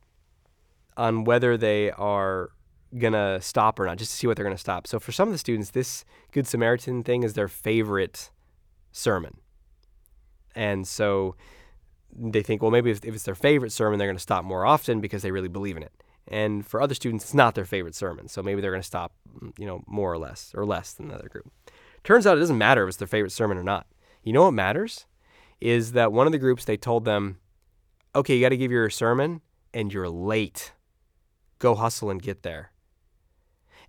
on 0.97 1.25
whether 1.25 1.57
they 1.57 1.91
are 1.93 2.51
gonna 2.97 3.41
stop 3.41 3.81
or 3.81 3.87
not, 3.87 3.99
just 3.99 4.13
to 4.13 4.17
see 4.17 4.27
what 4.27 4.37
they're 4.37 4.45
gonna 4.45 4.59
stop. 4.59 4.87
So 4.87 5.01
for 5.01 5.13
some 5.13 5.29
of 5.29 5.33
the 5.33 5.39
students, 5.39 5.71
this 5.71 6.05
Good 6.33 6.47
Samaritan 6.47 7.03
thing 7.03 7.23
is 7.23 7.35
their 7.35 7.49
favorite 7.49 8.31
sermon, 8.93 9.39
and 10.55 10.87
so 10.87 11.37
they 12.17 12.43
think, 12.43 12.63
well, 12.63 12.71
maybe 12.71 12.91
if, 12.91 13.05
if 13.05 13.15
it's 13.15 13.25
their 13.25 13.35
favorite 13.35 13.73
sermon, 13.73 13.99
they're 13.99 14.09
gonna 14.09 14.19
stop 14.19 14.45
more 14.45 14.65
often 14.65 15.01
because 15.01 15.23
they 15.23 15.33
really 15.33 15.49
believe 15.49 15.77
in 15.77 15.83
it. 15.83 15.93
And 16.29 16.67
for 16.67 16.81
other 16.81 16.95
students, 16.95 17.25
it's 17.25 17.35
not 17.35 17.55
their 17.55 17.65
favorite 17.65 17.95
sermon, 17.95 18.29
so 18.29 18.43
maybe 18.43 18.61
they're 18.61 18.71
gonna 18.71 18.83
stop, 18.83 19.13
you 19.59 19.67
know, 19.67 19.83
more 19.87 20.13
or 20.13 20.19
less, 20.19 20.53
or 20.55 20.65
less 20.65 20.93
than 20.93 21.09
the 21.09 21.15
other 21.15 21.29
group. 21.29 21.51
Turns 22.05 22.27
out 22.27 22.37
it 22.37 22.41
doesn't 22.41 22.59
matter 22.59 22.85
if 22.85 22.89
it's 22.89 22.97
their 22.99 23.09
favorite 23.09 23.33
sermon 23.33 23.59
or 23.59 23.65
not. 23.65 23.87
You 24.23 24.33
know 24.33 24.45
what 24.45 24.53
matters? 24.53 25.07
Is 25.61 25.93
that 25.93 26.13
one 26.13 26.27
of 26.27 26.33
the 26.33 26.39
groups 26.39 26.65
they 26.65 26.77
told 26.77 27.05
them, 27.05 27.39
okay, 28.15 28.37
you 28.37 28.41
got 28.41 28.51
to 28.51 28.57
give 28.57 28.71
your 28.71 28.91
sermon, 28.91 29.41
and 29.73 29.93
you're 29.93 30.09
late. 30.09 30.73
Go 31.59 31.75
hustle 31.75 32.11
and 32.11 32.23
get 32.23 32.43
there. 32.43 32.73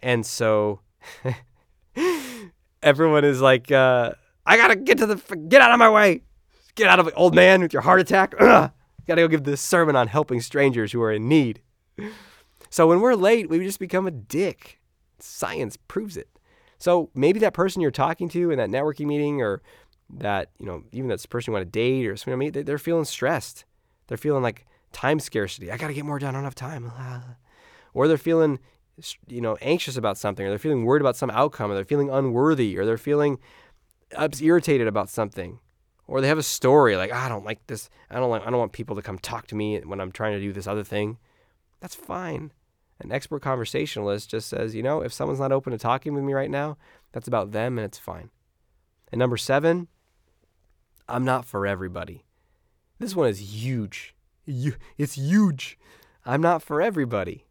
And 0.02 0.26
so 0.26 0.82
everyone 2.84 3.26
is 3.26 3.42
like, 3.42 3.72
uh, 3.72 4.14
I 4.46 4.58
gotta 4.58 4.76
get 4.76 4.98
to 5.00 5.06
the, 5.06 5.36
get 5.48 5.62
out 5.62 5.72
of 5.72 5.80
my 5.80 5.90
way. 5.90 6.22
Get 6.76 6.88
out 6.88 7.00
of 7.00 7.08
it, 7.08 7.14
old 7.16 7.34
man 7.34 7.62
with 7.62 7.74
your 7.74 7.82
heart 7.82 8.02
attack. 8.02 8.36
Ugh. 8.40 8.72
Gotta 9.08 9.22
go 9.22 9.28
give 9.28 9.44
this 9.44 9.62
sermon 9.62 9.96
on 9.96 10.08
helping 10.08 10.42
strangers 10.42 10.92
who 10.92 11.02
are 11.02 11.12
in 11.12 11.28
need. 11.28 11.62
So 12.70 12.88
when 12.88 13.00
we're 13.00 13.16
late, 13.16 13.50
we 13.50 13.60
just 13.60 13.80
become 13.80 14.08
a 14.08 14.12
dick. 14.12 14.80
Science 15.20 15.78
proves 15.88 16.18
it. 16.18 16.28
So 16.78 17.10
maybe 17.16 17.40
that 17.40 17.54
person 17.54 17.82
you're 17.82 17.92
talking 17.92 18.28
to 18.30 18.52
in 18.52 18.58
that 18.58 18.70
networking 18.70 19.06
meeting 19.06 19.42
or 19.42 19.62
that, 20.10 20.50
you 20.60 20.66
know, 20.66 20.84
even 20.92 21.08
that 21.08 21.28
person 21.30 21.52
you 21.52 21.54
want 21.54 21.66
to 21.66 21.72
date 21.72 22.06
or 22.06 22.18
something, 22.18 22.52
they're 22.52 22.78
feeling 22.78 23.06
stressed. 23.06 23.64
They're 24.08 24.18
feeling 24.18 24.44
like 24.44 24.66
time 24.92 25.20
scarcity. 25.20 25.72
I 25.72 25.78
got 25.78 25.88
to 25.88 25.94
get 25.94 26.06
more 26.06 26.20
done. 26.20 26.36
I 26.36 26.38
don't 26.38 26.44
have 26.44 26.56
time. 26.56 26.92
Or 27.94 28.10
they're 28.10 28.18
feeling, 28.18 28.60
you 29.26 29.40
know, 29.40 29.56
anxious 29.62 29.96
about 29.96 30.18
something, 30.18 30.46
or 30.46 30.50
they're 30.50 30.60
feeling 30.60 30.84
worried 30.84 31.02
about 31.02 31.16
some 31.16 31.30
outcome, 31.30 31.72
or 31.72 31.76
they're 31.76 31.86
feeling 31.86 32.10
unworthy, 32.10 32.78
or 32.78 32.86
they're 32.86 32.98
feeling 32.98 33.40
irritated 34.42 34.86
about 34.86 35.10
something, 35.10 35.60
or 36.06 36.20
they 36.20 36.28
have 36.28 36.38
a 36.38 36.44
story 36.44 36.98
like 36.98 37.12
ah, 37.14 37.26
I 37.26 37.30
don't 37.30 37.46
like 37.46 37.66
this. 37.68 37.90
I 38.12 38.16
don't 38.16 38.30
like. 38.30 38.46
I 38.46 38.50
don't 38.50 38.60
want 38.60 38.74
people 38.74 38.98
to 38.98 39.02
come 39.02 39.18
talk 39.18 39.48
to 39.48 39.56
me 39.56 39.80
when 39.80 40.02
I'm 40.02 40.12
trying 40.12 40.34
to 40.34 40.42
do 40.42 40.52
this 40.52 40.68
other 40.68 40.84
thing. 40.84 41.20
That's 41.80 41.96
fine. 41.96 42.52
An 43.00 43.12
expert 43.12 43.42
conversationalist 43.42 44.30
just 44.30 44.50
says, 44.50 44.76
you 44.76 44.84
know, 44.84 45.02
if 45.02 45.14
someone's 45.14 45.40
not 45.40 45.52
open 45.52 45.72
to 45.72 45.78
talking 45.78 46.14
with 46.14 46.24
me 46.26 46.34
right 46.34 46.52
now, 46.52 46.78
that's 47.12 47.28
about 47.28 47.52
them 47.52 47.78
and 47.78 47.86
it's 47.86 47.98
fine. 47.98 48.30
And 49.12 49.20
number 49.20 49.38
seven, 49.38 49.88
I'm 51.08 51.26
not 51.26 51.46
for 51.46 51.68
everybody. 51.68 52.24
This 53.00 53.16
one 53.16 53.30
is 53.30 53.64
huge. 53.64 54.16
It's 54.46 55.14
huge. 55.16 55.78
I'm 56.26 56.42
not 56.42 56.62
for 56.64 56.82
everybody. 56.82 57.46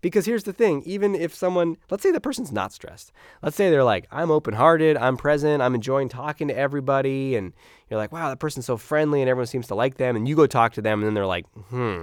Because 0.00 0.26
here's 0.26 0.44
the 0.44 0.52
thing 0.52 0.82
even 0.84 1.14
if 1.14 1.34
someone, 1.34 1.78
let's 1.90 2.02
say 2.02 2.12
the 2.12 2.20
person's 2.20 2.52
not 2.52 2.74
stressed, 2.74 3.10
let's 3.42 3.56
say 3.56 3.70
they're 3.70 3.82
like, 3.82 4.06
I'm 4.10 4.30
open 4.30 4.52
hearted, 4.52 4.98
I'm 4.98 5.16
present, 5.16 5.62
I'm 5.62 5.74
enjoying 5.74 6.10
talking 6.10 6.48
to 6.48 6.56
everybody, 6.56 7.36
and 7.36 7.54
you're 7.88 7.96
like, 7.96 8.12
wow, 8.12 8.28
that 8.28 8.38
person's 8.38 8.66
so 8.66 8.76
friendly 8.76 9.22
and 9.22 9.30
everyone 9.30 9.46
seems 9.46 9.66
to 9.68 9.74
like 9.74 9.96
them, 9.96 10.14
and 10.14 10.28
you 10.28 10.36
go 10.36 10.46
talk 10.46 10.74
to 10.74 10.82
them, 10.82 10.98
and 10.98 11.06
then 11.06 11.14
they're 11.14 11.24
like, 11.24 11.46
hmm, 11.70 12.02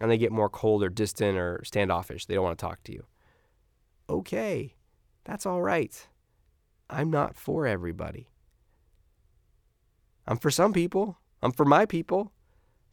and 0.00 0.10
they 0.10 0.16
get 0.16 0.32
more 0.32 0.48
cold 0.48 0.82
or 0.82 0.88
distant 0.88 1.36
or 1.36 1.60
standoffish. 1.64 2.24
They 2.24 2.34
don't 2.34 2.44
want 2.44 2.58
to 2.58 2.64
talk 2.64 2.82
to 2.84 2.92
you. 2.92 3.04
Okay, 4.08 4.76
that's 5.24 5.44
all 5.44 5.60
right. 5.60 6.06
I'm 6.88 7.10
not 7.10 7.36
for 7.36 7.66
everybody. 7.66 8.30
I'm 10.26 10.38
for 10.38 10.50
some 10.50 10.72
people. 10.72 11.18
I'm 11.42 11.52
for 11.52 11.64
my 11.64 11.86
people, 11.86 12.32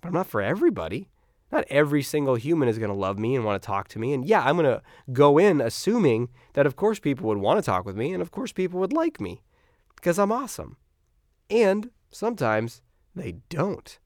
but 0.01 0.09
I'm 0.09 0.13
not 0.13 0.27
for 0.27 0.41
everybody. 0.41 1.09
Not 1.51 1.65
every 1.69 2.01
single 2.01 2.35
human 2.35 2.67
is 2.67 2.79
going 2.79 2.89
to 2.89 2.95
love 2.95 3.19
me 3.19 3.35
and 3.35 3.45
want 3.45 3.61
to 3.61 3.65
talk 3.65 3.87
to 3.89 3.99
me. 3.99 4.13
And 4.13 4.25
yeah, 4.25 4.41
I'm 4.41 4.57
going 4.57 4.65
to 4.65 4.81
go 5.13 5.37
in 5.37 5.61
assuming 5.61 6.29
that, 6.53 6.65
of 6.65 6.75
course, 6.75 6.99
people 6.99 7.27
would 7.27 7.37
want 7.37 7.59
to 7.59 7.65
talk 7.65 7.85
with 7.85 7.95
me 7.95 8.13
and, 8.13 8.21
of 8.21 8.31
course, 8.31 8.51
people 8.51 8.79
would 8.79 8.93
like 8.93 9.21
me 9.21 9.41
because 9.95 10.19
I'm 10.19 10.31
awesome. 10.31 10.77
And 11.49 11.91
sometimes 12.11 12.81
they 13.15 13.37
don't, 13.49 13.99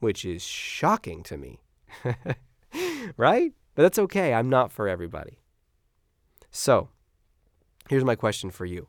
which 0.00 0.24
is 0.24 0.42
shocking 0.42 1.22
to 1.24 1.36
me. 1.36 1.60
right? 3.16 3.52
But 3.74 3.82
that's 3.82 3.98
okay. 3.98 4.34
I'm 4.34 4.48
not 4.48 4.72
for 4.72 4.88
everybody. 4.88 5.38
So, 6.50 6.88
here's 7.88 8.04
my 8.04 8.14
question 8.14 8.50
for 8.50 8.64
you 8.64 8.88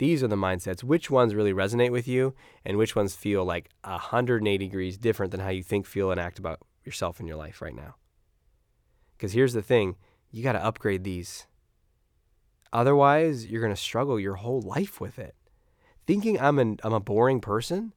these 0.00 0.22
are 0.22 0.28
the 0.28 0.34
mindsets. 0.34 0.82
Which 0.82 1.10
ones 1.10 1.34
really 1.34 1.52
resonate 1.52 1.92
with 1.92 2.08
you, 2.08 2.34
and 2.64 2.78
which 2.78 2.96
ones 2.96 3.14
feel 3.14 3.44
like 3.44 3.68
180 3.84 4.56
degrees 4.56 4.96
different 4.96 5.30
than 5.30 5.40
how 5.40 5.50
you 5.50 5.62
think, 5.62 5.84
feel, 5.84 6.10
and 6.10 6.18
act 6.18 6.38
about 6.38 6.60
yourself 6.86 7.20
in 7.20 7.26
your 7.26 7.36
life 7.36 7.60
right 7.60 7.76
now? 7.76 7.96
Because 9.14 9.32
here's 9.32 9.52
the 9.52 9.60
thing 9.60 9.96
you 10.30 10.42
got 10.42 10.52
to 10.52 10.64
upgrade 10.64 11.04
these. 11.04 11.46
Otherwise, 12.72 13.44
you're 13.44 13.60
going 13.60 13.74
to 13.74 13.80
struggle 13.80 14.18
your 14.18 14.36
whole 14.36 14.62
life 14.62 15.02
with 15.02 15.18
it. 15.18 15.34
Thinking 16.06 16.40
I'm, 16.40 16.58
an, 16.58 16.78
I'm 16.82 16.94
a 16.94 17.00
boring 17.00 17.42
person 17.42 17.92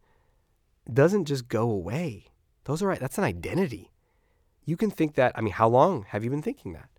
doesn't 0.92 1.24
just 1.24 1.48
go 1.48 1.72
away. 1.72 2.26
Those 2.66 2.84
are 2.84 2.88
right. 2.88 3.00
That's 3.00 3.18
an 3.18 3.24
identity. 3.24 3.94
You 4.66 4.76
can 4.76 4.92
think 4.92 5.16
that. 5.16 5.32
I 5.36 5.42
mean, 5.42 5.54
how 5.54 5.70
long 5.70 6.04
have 6.10 6.26
you 6.26 6.30
been 6.30 6.42
thinking 6.42 6.74
that? 6.74 6.89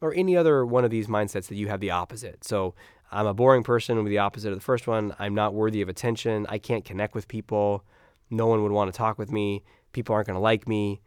Or 0.00 0.14
any 0.14 0.36
other 0.36 0.64
one 0.64 0.84
of 0.84 0.92
these 0.92 1.08
mindsets 1.08 1.48
that 1.48 1.56
you 1.56 1.66
have 1.66 1.80
the 1.80 1.90
opposite. 1.90 2.44
So 2.44 2.76
I'm 3.10 3.26
a 3.26 3.34
boring 3.34 3.62
person 3.62 3.96
with 3.98 4.08
the 4.08 4.18
opposite 4.18 4.52
of 4.52 4.58
the 4.58 4.64
first 4.64 4.86
one. 4.86 5.14
I'm 5.18 5.34
not 5.34 5.54
worthy 5.54 5.80
of 5.80 5.88
attention. 5.88 6.46
I 6.48 6.58
can't 6.58 6.84
connect 6.84 7.14
with 7.14 7.28
people. 7.28 7.84
No 8.30 8.46
one 8.46 8.62
would 8.62 8.72
want 8.72 8.92
to 8.92 8.96
talk 8.96 9.18
with 9.18 9.30
me. 9.30 9.62
People 9.92 10.14
aren't 10.14 10.26
going 10.26 10.34
to 10.34 10.40
like 10.40 10.66
me. 10.66 11.00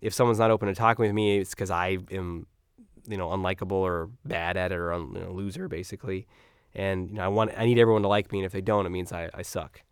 If 0.00 0.12
someone's 0.12 0.38
not 0.38 0.50
open 0.50 0.68
to 0.68 0.74
talking 0.74 1.04
with 1.04 1.14
me, 1.14 1.38
it's 1.38 1.50
because 1.50 1.70
I 1.70 1.98
am, 2.10 2.46
you 3.06 3.16
know, 3.16 3.28
unlikable 3.28 3.72
or 3.72 4.10
bad 4.24 4.56
at 4.56 4.72
it 4.72 4.76
or 4.76 4.90
a 4.90 4.98
you 4.98 5.20
know, 5.20 5.32
loser, 5.32 5.68
basically. 5.68 6.26
And 6.74 7.10
you 7.10 7.16
know, 7.16 7.22
I 7.22 7.28
want, 7.28 7.52
I 7.56 7.64
need 7.64 7.78
everyone 7.78 8.02
to 8.02 8.08
like 8.08 8.32
me, 8.32 8.38
and 8.40 8.46
if 8.46 8.52
they 8.52 8.60
don't, 8.60 8.86
it 8.86 8.90
means 8.90 9.12
I, 9.12 9.28
I 9.34 9.42
suck. 9.42 9.82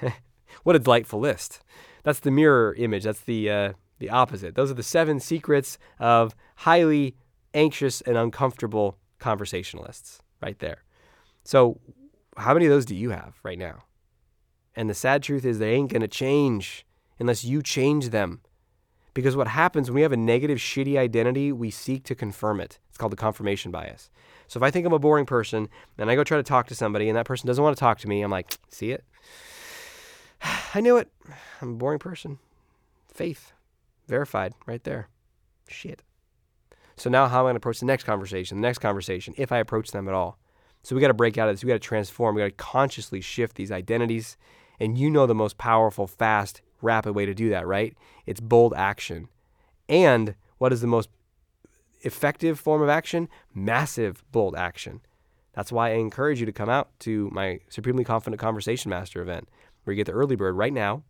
what 0.62 0.76
a 0.76 0.78
delightful 0.78 1.20
list. 1.20 1.62
That's 2.02 2.20
the 2.20 2.30
mirror 2.30 2.74
image. 2.78 3.04
That's 3.04 3.20
the 3.20 3.50
uh, 3.50 3.72
the 3.98 4.10
opposite. 4.10 4.54
Those 4.54 4.70
are 4.70 4.74
the 4.74 4.82
seven 4.82 5.20
secrets 5.20 5.78
of 5.98 6.34
highly 6.56 7.16
anxious 7.52 8.00
and 8.00 8.16
uncomfortable 8.16 8.98
conversationalists 9.18 10.20
right 10.40 10.58
there. 10.58 10.84
So, 11.44 11.80
how 12.36 12.54
many 12.54 12.66
of 12.66 12.70
those 12.70 12.84
do 12.84 12.94
you 12.94 13.10
have 13.10 13.34
right 13.42 13.58
now? 13.58 13.84
And 14.74 14.90
the 14.90 14.94
sad 14.94 15.22
truth 15.22 15.44
is, 15.44 15.58
they 15.58 15.72
ain't 15.72 15.90
going 15.90 16.02
to 16.02 16.08
change 16.08 16.84
unless 17.18 17.44
you 17.44 17.62
change 17.62 18.10
them. 18.10 18.40
Because 19.14 19.34
what 19.34 19.48
happens 19.48 19.88
when 19.88 19.94
we 19.94 20.02
have 20.02 20.12
a 20.12 20.16
negative, 20.18 20.58
shitty 20.58 20.98
identity, 20.98 21.50
we 21.50 21.70
seek 21.70 22.04
to 22.04 22.14
confirm 22.14 22.60
it. 22.60 22.78
It's 22.90 22.98
called 22.98 23.12
the 23.12 23.16
confirmation 23.16 23.70
bias. 23.70 24.10
So 24.46 24.58
if 24.58 24.62
I 24.62 24.70
think 24.70 24.86
I'm 24.86 24.92
a 24.92 24.98
boring 24.98 25.24
person 25.24 25.68
and 25.96 26.10
I 26.10 26.14
go 26.14 26.22
try 26.22 26.36
to 26.36 26.42
talk 26.42 26.66
to 26.68 26.74
somebody 26.74 27.08
and 27.08 27.16
that 27.16 27.24
person 27.24 27.46
doesn't 27.46 27.64
want 27.64 27.74
to 27.74 27.80
talk 27.80 27.98
to 28.00 28.08
me, 28.08 28.20
I'm 28.20 28.30
like, 28.30 28.54
see 28.68 28.90
it? 28.90 29.04
I 30.74 30.80
knew 30.80 30.98
it. 30.98 31.10
I'm 31.62 31.70
a 31.70 31.76
boring 31.76 31.98
person. 31.98 32.38
Faith. 33.12 33.52
Verified 34.06 34.52
right 34.66 34.84
there. 34.84 35.08
Shit. 35.66 36.02
So 36.96 37.10
now 37.10 37.28
how 37.28 37.40
am 37.40 37.44
I 37.44 37.48
going 37.48 37.54
to 37.54 37.58
approach 37.58 37.80
the 37.80 37.86
next 37.86 38.04
conversation, 38.04 38.60
the 38.60 38.66
next 38.66 38.78
conversation, 38.78 39.34
if 39.36 39.52
I 39.52 39.58
approach 39.58 39.90
them 39.90 40.08
at 40.08 40.14
all? 40.14 40.38
So 40.82 40.94
we 40.94 41.00
got 41.00 41.08
to 41.08 41.14
break 41.14 41.36
out 41.36 41.48
of 41.48 41.54
this. 41.54 41.64
We 41.64 41.68
got 41.68 41.74
to 41.74 41.80
transform. 41.80 42.34
We 42.34 42.42
got 42.42 42.46
to 42.46 42.52
consciously 42.52 43.20
shift 43.20 43.56
these 43.56 43.72
identities. 43.72 44.36
And 44.78 44.96
you 44.96 45.10
know 45.10 45.26
the 45.26 45.34
most 45.34 45.58
powerful, 45.58 46.06
fast, 46.06 46.62
rapid 46.80 47.14
way 47.14 47.26
to 47.26 47.34
do 47.34 47.50
that, 47.50 47.66
right? 47.66 47.96
It's 48.24 48.40
bold 48.40 48.72
action. 48.74 49.28
And 49.88 50.34
what 50.58 50.72
is 50.72 50.80
the 50.80 50.86
most 50.86 51.10
effective 52.02 52.58
form 52.58 52.82
of 52.82 52.88
action? 52.88 53.28
Massive 53.54 54.24
bold 54.32 54.54
action. 54.54 55.00
That's 55.54 55.72
why 55.72 55.90
I 55.90 55.94
encourage 55.94 56.40
you 56.40 56.46
to 56.46 56.52
come 56.52 56.68
out 56.68 56.90
to 57.00 57.30
my 57.32 57.60
Supremely 57.68 58.04
Confident 58.04 58.40
Conversation 58.40 58.90
Master 58.90 59.22
event, 59.22 59.48
where 59.84 59.92
you 59.92 59.96
get 59.96 60.06
the 60.06 60.12
early 60.12 60.36
bird 60.36 60.54
right 60.54 60.72
now. 60.72 61.02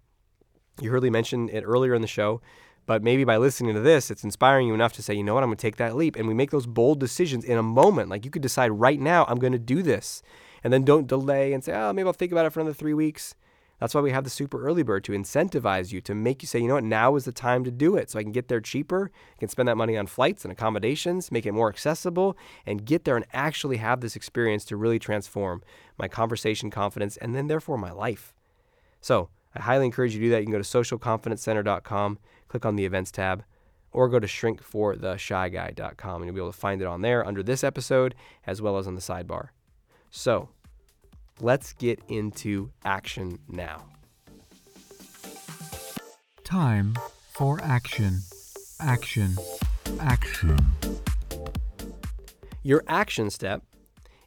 You 0.80 0.90
heard 0.90 1.02
me 1.02 1.10
mention 1.10 1.48
it 1.48 1.62
earlier 1.62 1.94
in 1.94 2.02
the 2.02 2.08
show, 2.08 2.40
but 2.86 3.02
maybe 3.02 3.24
by 3.24 3.36
listening 3.36 3.74
to 3.74 3.80
this, 3.80 4.10
it's 4.10 4.24
inspiring 4.24 4.68
you 4.68 4.74
enough 4.74 4.92
to 4.94 5.02
say, 5.02 5.12
you 5.12 5.24
know 5.24 5.34
what, 5.34 5.42
I'm 5.42 5.48
going 5.48 5.56
to 5.56 5.62
take 5.62 5.76
that 5.76 5.96
leap. 5.96 6.16
And 6.16 6.28
we 6.28 6.34
make 6.34 6.52
those 6.52 6.66
bold 6.66 7.00
decisions 7.00 7.44
in 7.44 7.58
a 7.58 7.62
moment. 7.62 8.08
Like 8.08 8.24
you 8.24 8.30
could 8.30 8.42
decide 8.42 8.70
right 8.70 9.00
now, 9.00 9.24
I'm 9.28 9.38
going 9.38 9.52
to 9.52 9.58
do 9.58 9.82
this. 9.82 10.22
And 10.62 10.72
then 10.72 10.84
don't 10.84 11.06
delay 11.06 11.52
and 11.52 11.62
say, 11.62 11.74
oh, 11.74 11.92
maybe 11.92 12.06
I'll 12.06 12.12
think 12.12 12.32
about 12.32 12.46
it 12.46 12.50
for 12.50 12.60
another 12.60 12.74
three 12.74 12.94
weeks. 12.94 13.34
That's 13.78 13.94
why 13.94 14.00
we 14.00 14.10
have 14.10 14.24
the 14.24 14.30
super 14.30 14.64
early 14.64 14.82
bird 14.82 15.04
to 15.04 15.12
incentivize 15.12 15.92
you, 15.92 16.00
to 16.02 16.14
make 16.14 16.42
you 16.42 16.46
say, 16.46 16.60
you 16.60 16.68
know 16.68 16.74
what, 16.74 16.84
now 16.84 17.14
is 17.16 17.24
the 17.24 17.32
time 17.32 17.62
to 17.64 17.70
do 17.70 17.96
it. 17.96 18.10
So 18.10 18.18
I 18.18 18.22
can 18.22 18.32
get 18.32 18.48
there 18.48 18.60
cheaper, 18.60 19.10
I 19.36 19.38
can 19.38 19.48
spend 19.48 19.68
that 19.68 19.76
money 19.76 19.98
on 19.98 20.06
flights 20.06 20.44
and 20.44 20.52
accommodations, 20.52 21.30
make 21.30 21.44
it 21.44 21.52
more 21.52 21.68
accessible, 21.68 22.38
and 22.64 22.86
get 22.86 23.04
there 23.04 23.16
and 23.16 23.26
actually 23.34 23.76
have 23.76 24.00
this 24.00 24.16
experience 24.16 24.64
to 24.66 24.76
really 24.76 24.98
transform 24.98 25.62
my 25.98 26.08
conversation 26.08 26.70
confidence 26.70 27.18
and 27.18 27.34
then 27.34 27.48
therefore 27.48 27.76
my 27.76 27.92
life. 27.92 28.32
So 29.02 29.28
I 29.54 29.60
highly 29.60 29.84
encourage 29.84 30.14
you 30.14 30.20
to 30.20 30.26
do 30.26 30.30
that. 30.30 30.40
You 30.40 30.46
can 30.46 30.52
go 30.52 30.58
to 30.58 30.64
socialconfidencecenter.com, 30.64 32.18
click 32.48 32.64
on 32.64 32.76
the 32.76 32.84
events 32.84 33.10
tab, 33.10 33.44
or 33.92 34.08
go 34.08 34.18
to 34.18 34.26
shrinkfortheshyguy.com 34.26 36.16
and 36.16 36.24
you'll 36.26 36.34
be 36.34 36.40
able 36.40 36.52
to 36.52 36.58
find 36.58 36.82
it 36.82 36.86
on 36.86 37.02
there 37.02 37.26
under 37.26 37.42
this 37.42 37.64
episode 37.64 38.14
as 38.46 38.60
well 38.60 38.78
as 38.78 38.86
on 38.86 38.94
the 38.94 39.00
sidebar. 39.00 39.48
So, 40.10 40.50
Let's 41.40 41.74
get 41.74 42.00
into 42.08 42.70
action 42.82 43.38
now. 43.46 43.84
Time 46.44 46.96
for 47.34 47.60
action. 47.62 48.20
Action. 48.80 49.36
Action. 50.00 50.56
Your 52.62 52.82
action 52.88 53.28
step 53.28 53.62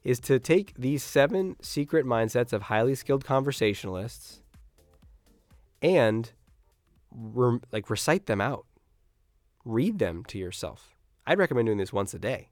is 0.03 0.19
to 0.21 0.37
take 0.37 0.75
these 0.75 1.01
seven 1.01 1.55
secret 1.63 2.05
mindsets 2.05 2.53
of 2.53 2.63
highly 2.63 2.93
skilled 2.93 3.25
conversationalists 3.25 4.41
and 5.81 6.31
re- 7.11 7.59
like 7.71 7.89
recite 7.89 8.25
them 8.25 8.41
out. 8.41 8.65
Read 9.65 9.99
them 9.99 10.23
to 10.25 10.37
yourself. 10.37 10.95
I'd 11.25 11.37
recommend 11.37 11.67
doing 11.67 11.77
this 11.77 11.93
once 11.93 12.13
a 12.13 12.19
day. 12.19 12.49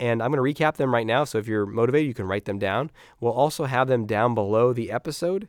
And 0.00 0.22
I'm 0.22 0.32
going 0.32 0.54
to 0.54 0.62
recap 0.62 0.76
them 0.76 0.92
right 0.92 1.06
now. 1.06 1.24
So 1.24 1.38
if 1.38 1.46
you're 1.46 1.66
motivated, 1.66 2.08
you 2.08 2.14
can 2.14 2.26
write 2.26 2.44
them 2.44 2.58
down. 2.58 2.90
We'll 3.20 3.32
also 3.32 3.66
have 3.66 3.86
them 3.86 4.06
down 4.06 4.34
below 4.34 4.72
the 4.72 4.90
episode 4.90 5.48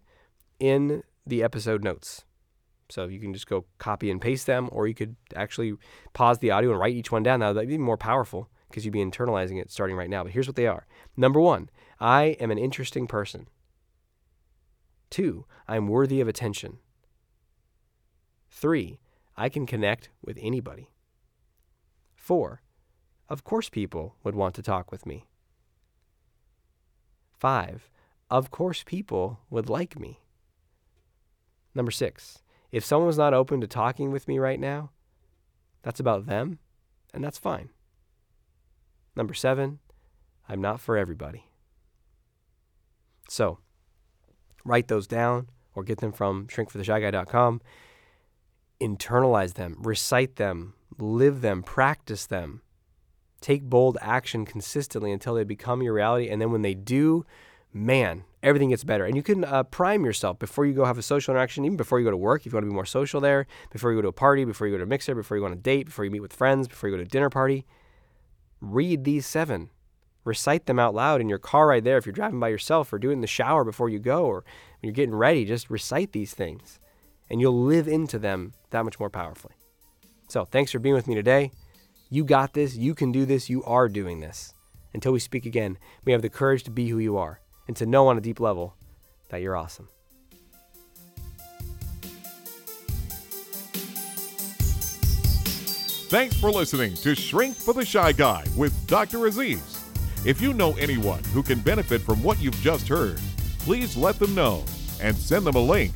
in 0.59 1.03
the 1.25 1.41
episode 1.41 1.83
notes. 1.83 2.25
So 2.89 3.07
you 3.07 3.19
can 3.19 3.33
just 3.33 3.47
go 3.47 3.65
copy 3.79 4.11
and 4.11 4.21
paste 4.21 4.45
them, 4.45 4.69
or 4.71 4.87
you 4.87 4.93
could 4.93 5.15
actually 5.35 5.73
pause 6.13 6.39
the 6.39 6.51
audio 6.51 6.71
and 6.71 6.79
write 6.79 6.93
each 6.93 7.11
one 7.11 7.23
down. 7.23 7.39
Now, 7.39 7.53
that'd 7.53 7.69
be 7.69 7.77
more 7.77 7.97
powerful 7.97 8.49
because 8.69 8.85
you'd 8.85 8.91
be 8.91 9.03
internalizing 9.03 9.59
it 9.59 9.71
starting 9.71 9.95
right 9.95 10.09
now. 10.09 10.23
But 10.23 10.33
here's 10.33 10.47
what 10.47 10.55
they 10.55 10.67
are 10.67 10.85
Number 11.17 11.39
one, 11.39 11.69
I 11.99 12.37
am 12.39 12.51
an 12.51 12.57
interesting 12.57 13.07
person. 13.07 13.47
Two, 15.09 15.45
I'm 15.67 15.87
worthy 15.87 16.21
of 16.21 16.27
attention. 16.27 16.79
Three, 18.55 18.99
I 19.35 19.49
can 19.49 19.65
connect 19.65 20.09
with 20.23 20.37
anybody. 20.39 20.91
Four, 22.15 22.61
of 23.27 23.43
course, 23.43 23.67
people 23.67 24.15
would 24.23 24.35
want 24.35 24.53
to 24.55 24.61
talk 24.61 24.91
with 24.91 25.05
me. 25.07 25.25
Five, 27.31 27.89
of 28.29 28.51
course, 28.51 28.83
people 28.83 29.39
would 29.49 29.69
like 29.69 29.99
me. 29.99 30.21
Number 31.73 31.91
six, 31.91 32.43
if 32.71 32.85
someone's 32.85 33.17
not 33.17 33.33
open 33.33 33.59
to 33.59 33.67
talking 33.67 34.11
with 34.11 34.27
me 34.27 34.37
right 34.37 34.59
now, 34.59 34.91
that's 35.81 35.99
about 35.99 36.27
them, 36.27 36.59
and 37.13 37.23
that's 37.23 37.39
fine. 37.39 37.69
Number 39.15 39.33
seven, 39.33 39.79
I'm 40.47 40.61
not 40.61 40.79
for 40.79 40.95
everybody. 40.95 41.47
So, 43.27 43.57
write 44.63 44.87
those 44.87 45.07
down 45.07 45.49
or 45.73 45.83
get 45.83 45.97
them 45.97 46.11
from 46.11 46.47
shrinkfortheshyguy.com. 46.47 47.61
Internalize 48.83 49.53
them, 49.53 49.77
recite 49.79 50.35
them, 50.35 50.73
live 50.97 51.41
them, 51.41 51.63
practice 51.63 52.25
them 52.25 52.61
take 53.43 53.63
bold 53.63 53.97
action 54.01 54.45
consistently 54.45 55.11
until 55.11 55.35
they 55.35 55.43
become 55.43 55.83
your 55.83 55.93
reality. 55.93 56.29
And 56.29 56.41
then 56.41 56.51
when 56.51 56.61
they 56.61 56.73
do, 56.73 57.25
man, 57.73 58.23
everything 58.41 58.69
gets 58.69 58.83
better. 58.83 59.05
And 59.05 59.15
you 59.15 59.21
can 59.21 59.43
uh, 59.43 59.63
prime 59.63 60.05
yourself 60.05 60.39
before 60.39 60.65
you 60.65 60.73
go 60.73 60.85
have 60.85 60.97
a 60.97 61.03
social 61.03 61.33
interaction, 61.33 61.65
even 61.65 61.77
before 61.77 61.99
you 61.99 62.05
go 62.05 62.11
to 62.11 62.17
work, 62.17 62.41
if 62.41 62.47
you 62.47 62.51
want 62.53 62.63
to 62.63 62.69
be 62.69 62.73
more 62.73 62.85
social 62.85 63.19
there, 63.19 63.45
before 63.69 63.91
you 63.91 63.97
go 63.97 64.01
to 64.01 64.07
a 64.07 64.13
party, 64.13 64.45
before 64.45 64.65
you 64.65 64.73
go 64.73 64.77
to 64.77 64.83
a 64.83 64.87
mixer, 64.87 65.13
before 65.13 65.35
you 65.37 65.41
go 65.41 65.47
on 65.47 65.53
a 65.53 65.57
date, 65.57 65.85
before 65.85 66.05
you 66.05 66.11
meet 66.11 66.21
with 66.21 66.33
friends, 66.33 66.67
before 66.67 66.89
you 66.89 66.95
go 66.95 67.03
to 67.03 67.05
a 67.05 67.11
dinner 67.11 67.29
party. 67.29 67.65
Read 68.61 69.03
these 69.03 69.25
seven. 69.25 69.69
Recite 70.23 70.67
them 70.67 70.79
out 70.79 70.95
loud 70.95 71.19
in 71.19 71.27
your 71.27 71.37
car 71.37 71.67
right 71.67 71.83
there 71.83 71.97
if 71.97 72.05
you're 72.05 72.13
driving 72.13 72.39
by 72.39 72.47
yourself 72.47 72.93
or 72.93 72.97
do 72.97 73.09
it 73.09 73.13
in 73.13 73.19
the 73.19 73.27
shower 73.27 73.65
before 73.65 73.89
you 73.89 73.99
go 73.99 74.23
or 74.23 74.45
when 74.79 74.87
you're 74.87 74.93
getting 74.93 75.13
ready. 75.13 75.43
Just 75.43 75.69
recite 75.69 76.13
these 76.13 76.33
things 76.33 76.79
and 77.29 77.41
you'll 77.41 77.63
live 77.63 77.87
into 77.87 78.19
them 78.19 78.53
that 78.69 78.85
much 78.85 78.99
more 78.99 79.09
powerfully. 79.09 79.55
So, 80.27 80.45
thanks 80.45 80.71
for 80.71 80.79
being 80.79 80.95
with 80.95 81.07
me 81.07 81.15
today. 81.15 81.51
You 82.09 82.23
got 82.23 82.53
this. 82.53 82.75
You 82.75 82.95
can 82.95 83.11
do 83.11 83.25
this. 83.25 83.49
You 83.49 83.63
are 83.63 83.89
doing 83.89 84.19
this. 84.19 84.53
Until 84.93 85.11
we 85.11 85.19
speak 85.19 85.45
again, 85.45 85.77
we 86.05 86.11
have 86.11 86.21
the 86.21 86.29
courage 86.29 86.63
to 86.63 86.71
be 86.71 86.89
who 86.89 86.99
you 86.99 87.17
are 87.17 87.39
and 87.67 87.75
to 87.77 87.85
know 87.85 88.07
on 88.07 88.17
a 88.17 88.21
deep 88.21 88.39
level 88.39 88.75
that 89.29 89.41
you're 89.41 89.55
awesome. 89.55 89.89
Thanks 96.13 96.39
for 96.39 96.51
listening 96.51 96.93
to 96.97 97.15
Shrink 97.15 97.55
for 97.55 97.73
the 97.73 97.83
Shy 97.83 98.11
Guy 98.11 98.45
with 98.55 98.85
Dr. 98.85 99.25
Aziz. 99.25 99.83
If 100.25 100.39
you 100.39 100.53
know 100.53 100.73
anyone 100.73 101.23
who 101.33 101.41
can 101.41 101.59
benefit 101.59 102.01
from 102.01 102.21
what 102.21 102.39
you've 102.39 102.61
just 102.61 102.87
heard, 102.87 103.19
please 103.57 103.97
let 103.97 104.19
them 104.19 104.35
know 104.35 104.63
and 105.01 105.15
send 105.15 105.47
them 105.47 105.55
a 105.55 105.59
link 105.59 105.95